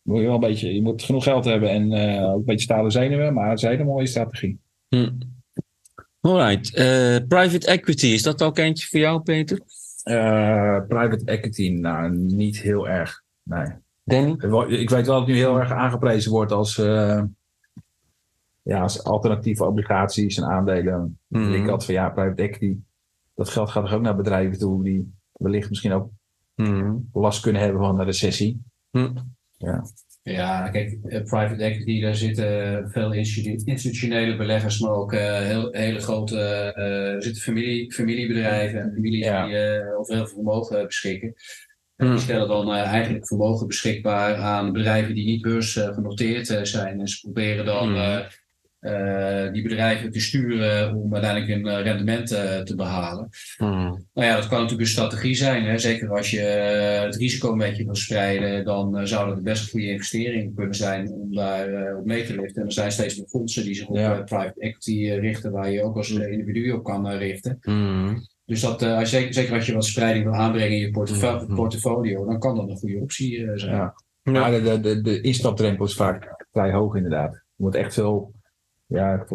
[0.01, 2.91] Moet je, wel een beetje, je moet genoeg geld hebben en ook een beetje stalen
[2.91, 4.59] zenuwen, maar het is een hele mooie strategie.
[4.87, 5.17] Hmm.
[6.21, 6.73] Alright.
[6.73, 9.59] Eh, private equity, is dat ook eentje voor jou, Peter?
[10.03, 13.23] Eh, private equity, nou, niet heel erg.
[13.43, 13.67] Nee.
[14.03, 14.31] Danny?
[14.67, 17.23] Ik weet wel dat het nu heel erg aangeprezen wordt als, eh,
[18.61, 21.19] ja, als alternatieve obligaties en aandelen.
[21.27, 21.53] Mhm.
[21.53, 22.77] Ik altijd van ja, private equity,
[23.35, 26.09] dat geld gaat toch ook naar bedrijven toe die wellicht misschien ook
[26.55, 27.09] Hmm.
[27.13, 28.61] last kunnen hebben van een recessie.
[28.89, 29.35] Hmm.
[29.57, 29.83] Ja,
[30.71, 35.99] kijk, eh, private equity, daar zitten veel institu- institutionele beleggers, maar ook eh, heel, hele
[35.99, 36.39] grote,
[37.15, 39.45] er zitten familie, familiebedrijven en families Ja.
[39.45, 41.33] die eh, over heel veel vermogen beschikken.
[41.95, 42.15] En Hmm.
[42.15, 46.99] die stellen dan eigenlijk vermogen beschikbaar aan bedrijven die niet beursgenoteerd zijn.
[46.99, 47.95] En ze proberen dan
[48.87, 48.95] Hmm.
[48.95, 53.29] eh, die bedrijven te sturen om uiteindelijk een eh, rendement eh, te behalen.
[53.57, 54.05] Hmm.
[54.13, 55.63] Nou ja, dat kan natuurlijk een strategie zijn.
[55.63, 55.77] Hè?
[55.77, 56.39] Zeker als je
[57.03, 61.11] het risico een beetje wil spreiden, dan zou dat best een goede investering kunnen zijn
[61.11, 62.61] om daar eh, op mee te liften.
[62.61, 64.21] En er zijn steeds meer fondsen die zich op Ja.
[64.21, 67.57] private equity richten, waar je ook als eh, individu op kan richten.
[67.61, 68.27] Hmm.
[68.45, 72.25] Dus dat, eh, als je, zeker als je wat spreiding wil aanbrengen in je portfolio,
[72.25, 73.75] dan kan dat een goede optie eh, zijn.
[73.75, 73.93] Ja.
[74.23, 77.33] Maar de, de, de, de instapdrempel is vaak vrij hoog inderdaad.
[77.33, 78.31] Je moet echt veel,
[78.87, 79.25] ja,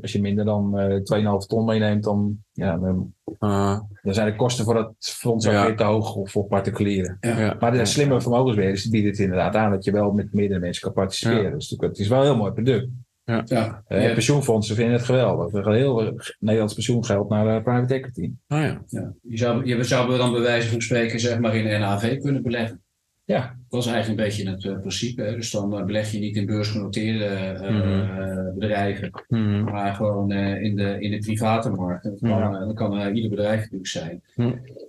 [0.00, 1.00] als je minder dan eh
[1.40, 5.52] 2,5 ton meeneemt, dan, ja, dan, Ah, dan zijn de kosten voor dat fonds ook
[5.52, 5.66] Ja.
[5.66, 7.16] weer te hoog voor particulieren.
[7.20, 7.56] ja.
[7.60, 10.82] Maar de slimme vermogensbeheerders die bieden het inderdaad aan dat je wel met meerdere mensen
[10.82, 11.42] kan participeren.
[11.42, 11.50] Ja.
[11.50, 12.88] Dus het is wel een heel mooi product.
[13.24, 13.44] Ja.
[13.86, 14.12] Eh, Ja.
[14.12, 15.52] Pensioenfondsen vinden het geweldig.
[15.54, 18.32] Er gaat heel veel Nederlands pensioengeld naar eh, private equity.
[18.46, 18.82] Ah, ja.
[18.86, 19.12] Ja.
[19.22, 22.80] Je, zou, je zou dan bij wijze van spreken zeg maar in NAV kunnen beleggen.
[23.26, 23.56] Ja.
[23.68, 25.22] Dat is eigenlijk een beetje het eh, principe.
[25.22, 25.34] hè.
[25.34, 28.54] Dus dan eh, beleg je niet in beursgenoteerde eh, Mhm.
[28.58, 29.64] bedrijven, Hmm.
[29.64, 32.04] maar gewoon in, de, in de private markt.
[32.04, 34.22] En Dat kan, dat kan ieder bedrijf natuurlijk zijn.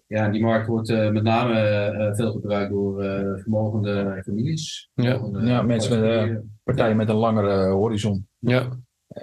[0.07, 3.03] Ja, die markt wordt met name veel gebruikt door
[3.41, 4.89] vermogende families.
[4.93, 5.03] Ja.
[5.11, 6.41] Vermogende Ja, mensen met.
[6.63, 8.27] Partijen met een langere horizon.
[8.39, 8.67] Ja.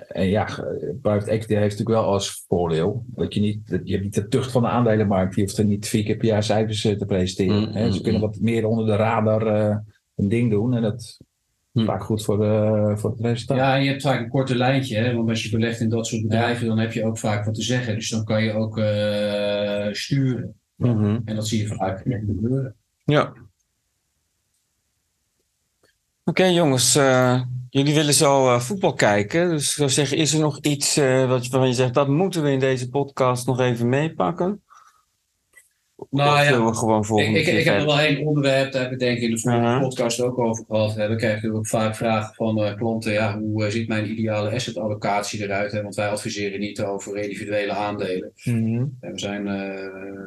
[0.08, 0.44] En ja,
[1.02, 4.28] private equity heeft natuurlijk wel als voordeel dat je niet, dat je hebt niet de
[4.28, 5.34] tucht van de aandelenmarkt.
[5.34, 7.68] Je hoeft er niet vier keer per jaar cijfers eh, te presenteren.
[7.68, 7.90] Mm, hè.
[7.90, 9.76] Ze mm, kunnen wat meer onder de radar eh,
[10.16, 10.74] een ding doen.
[10.74, 11.20] En dat is
[11.74, 11.84] Mm.
[11.84, 13.56] vaak goed voor, eh, voor het resultaat.
[13.56, 15.14] Ja, en je hebt vaak een korte lijntje, hè?
[15.14, 17.62] want als je belegt in dat soort bedrijven, dan heb je ook vaak wat te
[17.62, 17.94] zeggen.
[17.94, 20.54] Dus dan kan je ook eh, sturen.
[20.76, 21.20] Mhm.
[21.24, 22.74] En dat zie je vaak gebeuren.
[23.04, 23.32] Ja.
[26.24, 27.42] Oké jongens, eh,
[27.74, 29.48] jullie willen zo eh, voetbal kijken.
[29.50, 32.42] Dus ik zou zeggen, is er nog iets eh, wat, waarvan je zegt, dat moeten
[32.42, 34.63] we in deze podcast nog even meepakken?
[36.10, 39.04] Nou Of ja, we gewoon Ik, ik, heb er wel één onderwerp, daar hebben we
[39.04, 39.78] denk ik in de vorige Aha.
[39.80, 40.94] podcast ook over gehad.
[40.94, 41.08] Hè.
[41.08, 44.50] We krijgen natuurlijk ook vaak vragen van eh, klanten, ja, hoe eh, ziet mijn ideale
[44.50, 45.72] asset allocatie eruit?
[45.72, 45.82] Hè?
[45.82, 48.32] Want wij adviseren niet over individuele aandelen.
[48.44, 48.84] Mhm.
[49.00, 49.54] En we, zijn, eh,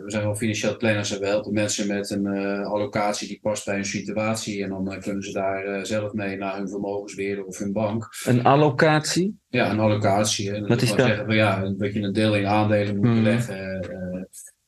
[0.04, 2.28] we zijn wel financieel planners en we helpen mensen met een
[2.66, 4.64] allocatie die past bij hun situatie.
[4.64, 8.08] En dan kunnen ze daar zelf mee naar hun vermogensbeheerder of hun bank.
[8.26, 9.40] Een allocatie?
[9.50, 10.52] Ja, een allocatie.
[10.52, 10.60] Hè.
[10.60, 11.08] Dat Wat is dat?
[11.08, 13.16] zeggen ja, dat je een deel in aandelen moet Mhm.
[13.16, 13.86] beleggen.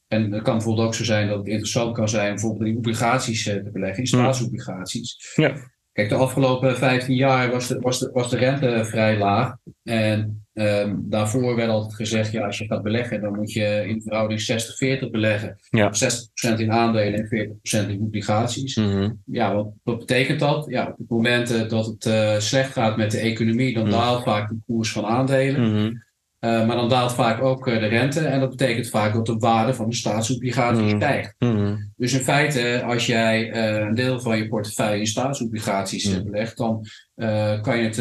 [0.09, 3.47] En het kan bijvoorbeeld ook zo zijn dat het interessant kan zijn bijvoorbeeld in obligaties
[3.47, 4.21] eh, te beleggen, in Mhm.
[4.21, 5.33] staatsobligaties.
[5.35, 5.53] Ja.
[5.91, 9.55] Kijk, de afgelopen 15 jaar was de, was de, was de rente vrij laag.
[9.83, 14.01] En ehm, daarvoor werd altijd gezegd, ja, als je gaat beleggen, dan moet je in
[14.01, 15.55] verhouding 60-40 beleggen.
[15.69, 15.91] Ja.
[15.93, 18.75] 60% in aandelen en 40% in obligaties.
[18.75, 19.09] Mhm.
[19.25, 20.65] Ja, wat, wat betekent dat?
[20.69, 23.91] Ja, op het moment eh, dat het eh, slecht gaat met de economie, dan Mhm.
[23.91, 25.61] daalt vaak de koers van aandelen.
[25.73, 25.93] Mhm.
[26.45, 28.19] Uh, maar dan daalt vaak ook uh, de rente.
[28.19, 30.95] En dat betekent vaak dat de waarde van de staatsobligatie Mhm.
[30.95, 31.35] stijgt.
[31.39, 31.75] Mhm.
[31.95, 36.23] Dus in feite, als jij uh, een deel van je portefeuille in staatsobligaties Mhm.
[36.23, 36.85] belegt, dan
[37.15, 37.97] uh, kan je het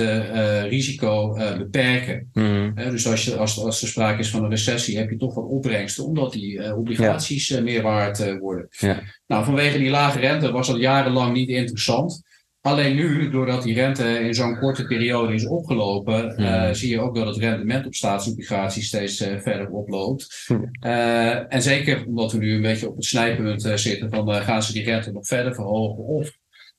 [0.68, 2.28] risico beperken.
[2.32, 2.74] Mhm.
[2.90, 5.44] dus als, je, als, als er sprake is van een recessie, heb je toch wat
[5.48, 8.66] opbrengsten, omdat die obligaties meer waard worden.
[8.70, 9.00] Ja.
[9.26, 12.22] Nou, vanwege die lage rente was dat jarenlang niet interessant.
[12.68, 17.14] Alleen nu, doordat die rente in zo'n korte periode is opgelopen, uh, zie je ook
[17.14, 20.46] dat het rendement op staatsobligaties steeds uh, verder oploopt.
[20.84, 24.72] Uh, en zeker omdat we nu een beetje op het snijpunt zitten van gaan ze
[24.72, 26.37] die rente nog verder verhogen of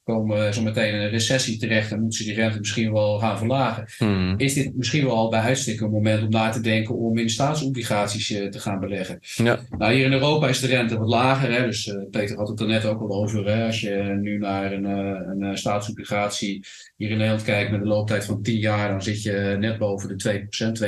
[0.09, 3.37] komen zo meteen in een recessie terecht en moeten ze die rente misschien wel gaan
[3.37, 3.85] verlagen.
[3.97, 4.33] Hmm.
[4.37, 8.27] Is dit misschien wel bij uitstek een moment om na te denken om in staatsobligaties
[8.27, 9.19] te gaan beleggen?
[9.21, 9.59] Ja.
[9.77, 11.51] Nou, hier in Europa is de rente wat lager.
[11.51, 11.65] Hè?
[11.65, 13.45] Dus uh, Peter had het er net ook al over.
[13.45, 13.65] Hè?
[13.65, 18.25] Als je nu naar een, een, een staatsobligatie hier in Nederland kijkt met een looptijd
[18.25, 20.79] van 10 jaar, dan zit je net boven de 2%,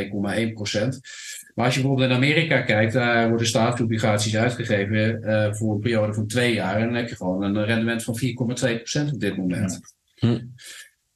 [0.74, 0.88] 2,1%.
[1.56, 6.14] Maar als je bijvoorbeeld in Amerika kijkt, daar worden staatsobligaties uitgegeven uh, voor een periode
[6.14, 6.76] van twee jaar.
[6.76, 8.20] En dan heb je gewoon een rendement van
[9.10, 9.80] 4,2% op dit moment.
[10.16, 10.40] Hm.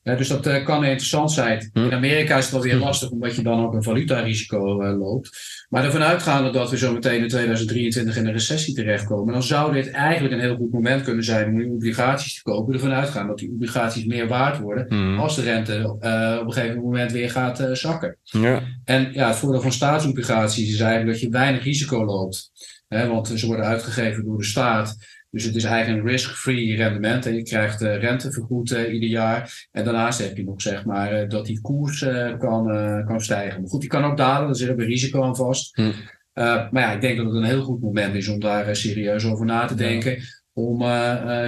[0.06, 1.70] Ja, dus dat uh, kan interessant zijn.
[1.74, 1.80] Hm.
[1.80, 5.30] In Amerika is het wel weer lastig, omdat je dan ook een valutarisico uh, loopt.
[5.70, 9.74] Maar ervan uitgaande dat we zo meteen in 2023 in een recessie terechtkomen, dan zou
[9.74, 12.74] dit eigenlijk een heel goed moment kunnen zijn om die obligaties te kopen.
[12.74, 15.20] Ervan uitgaan dat die obligaties meer waard worden Hmm.
[15.20, 18.18] als de rente uh, op een gegeven moment weer gaat uh, zakken.
[18.24, 18.62] Ja.
[18.84, 22.52] En ja, het voordeel van staatsobligaties is eigenlijk dat je weinig risico loopt.
[22.88, 24.98] Hè, want ze worden uitgegeven door de staat.
[25.36, 27.26] Dus het is eigenlijk een risk-free rendement.
[27.26, 29.68] En je krijgt uh, rente vergoed uh, ieder jaar.
[29.72, 32.00] En daarnaast heb je nog zeg maar uh, dat die koers
[32.38, 32.66] kan,
[33.06, 33.62] kan stijgen.
[33.62, 34.46] Maar goed, die kan ook dalen.
[34.46, 35.76] Daar zit ook een risico aan vast.
[35.76, 35.92] Hm.
[36.34, 39.46] maar ja, ik denk dat het een heel goed moment is om daar serieus over
[39.46, 40.18] na te denken.
[40.54, 40.82] Om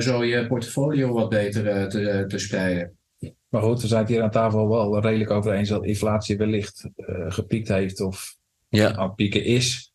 [0.01, 2.97] zo je portfolio wat beter te, te spreiden.
[3.49, 6.89] Maar goed, we zijn het hier aan tafel wel redelijk over eens dat inflatie wellicht
[7.27, 8.35] gepiekt heeft of
[8.69, 8.95] ja.
[8.95, 9.93] aan het pieken is.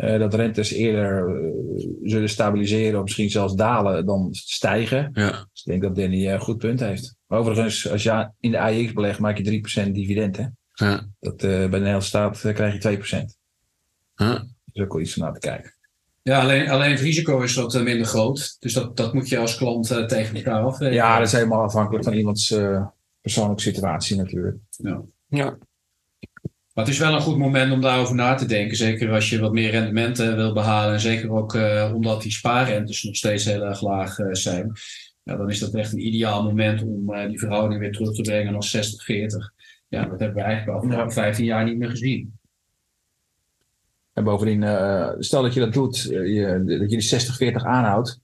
[0.00, 5.10] Uh, dat rentes eerder uh, zullen stabiliseren of misschien zelfs dalen dan stijgen.
[5.12, 5.30] Ja.
[5.30, 7.16] Dus ik denk dat Danny een uh, goed punt heeft.
[7.28, 10.36] Overigens, als je in de AX belegt, maak je 3% dividend.
[10.36, 10.44] Hè?
[10.72, 11.06] Ja.
[11.20, 13.38] Dat, eh, bij de Nederlandse staat krijg je 2%.
[14.14, 14.32] Ja.
[14.32, 15.74] Dat is ook wel iets om naar te kijken.
[16.22, 18.56] Ja, alleen, alleen het risico is wat minder groot.
[18.58, 20.94] Dus dat, dat moet je als klant tegen elkaar afwegen.
[20.94, 22.54] Ja, dat is helemaal afhankelijk van iemands
[23.20, 24.56] persoonlijke situatie natuurlijk.
[24.70, 25.02] Ja.
[25.28, 25.58] ja.
[26.80, 28.76] Maar het is wel een goed moment om daarover na te denken.
[28.76, 30.92] Zeker als je wat meer rendementen wil behalen.
[30.92, 34.72] En zeker ook uh, omdat die spaarrentes nog steeds heel erg laag uh, zijn.
[35.22, 38.22] Ja, dan is dat echt een ideaal moment om uh, die verhouding weer terug te
[38.22, 38.80] brengen naar 60-40.
[39.88, 42.38] Ja, dat hebben we eigenlijk al afgelopen 15 jaar niet meer gezien.
[44.12, 44.62] En bovendien,
[45.18, 48.20] stel dat je dat doet, je, dat je die 60-40 aanhoudt.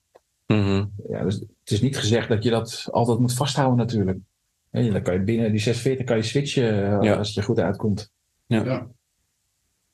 [0.47, 0.91] Mm -hmm.
[1.09, 4.19] ja, dus het is niet gezegd dat je dat altijd moet vasthouden natuurlijk.
[4.71, 7.15] Ja, dan kan je binnen die 46 kan je switchen ja.
[7.15, 8.15] als het er goed uitkomt.
[8.47, 8.63] Ja.
[8.63, 8.87] ja.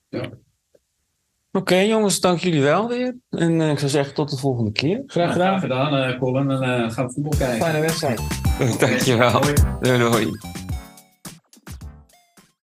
[0.10, 0.20] ja.
[0.20, 3.18] Oké, okay, jongens, dank jullie wel weer.
[3.30, 5.04] En uh, ik zou zeggen tot de volgende keer.
[5.06, 6.52] Graag gedaan, Graag gedaan uh, Colin.
[6.52, 7.66] En uh, gaan we voetbal kijken.
[7.66, 8.22] Fijne wedstrijd.
[8.80, 9.42] Dankjewel.
[9.80, 9.98] Doei.
[9.98, 10.32] doei.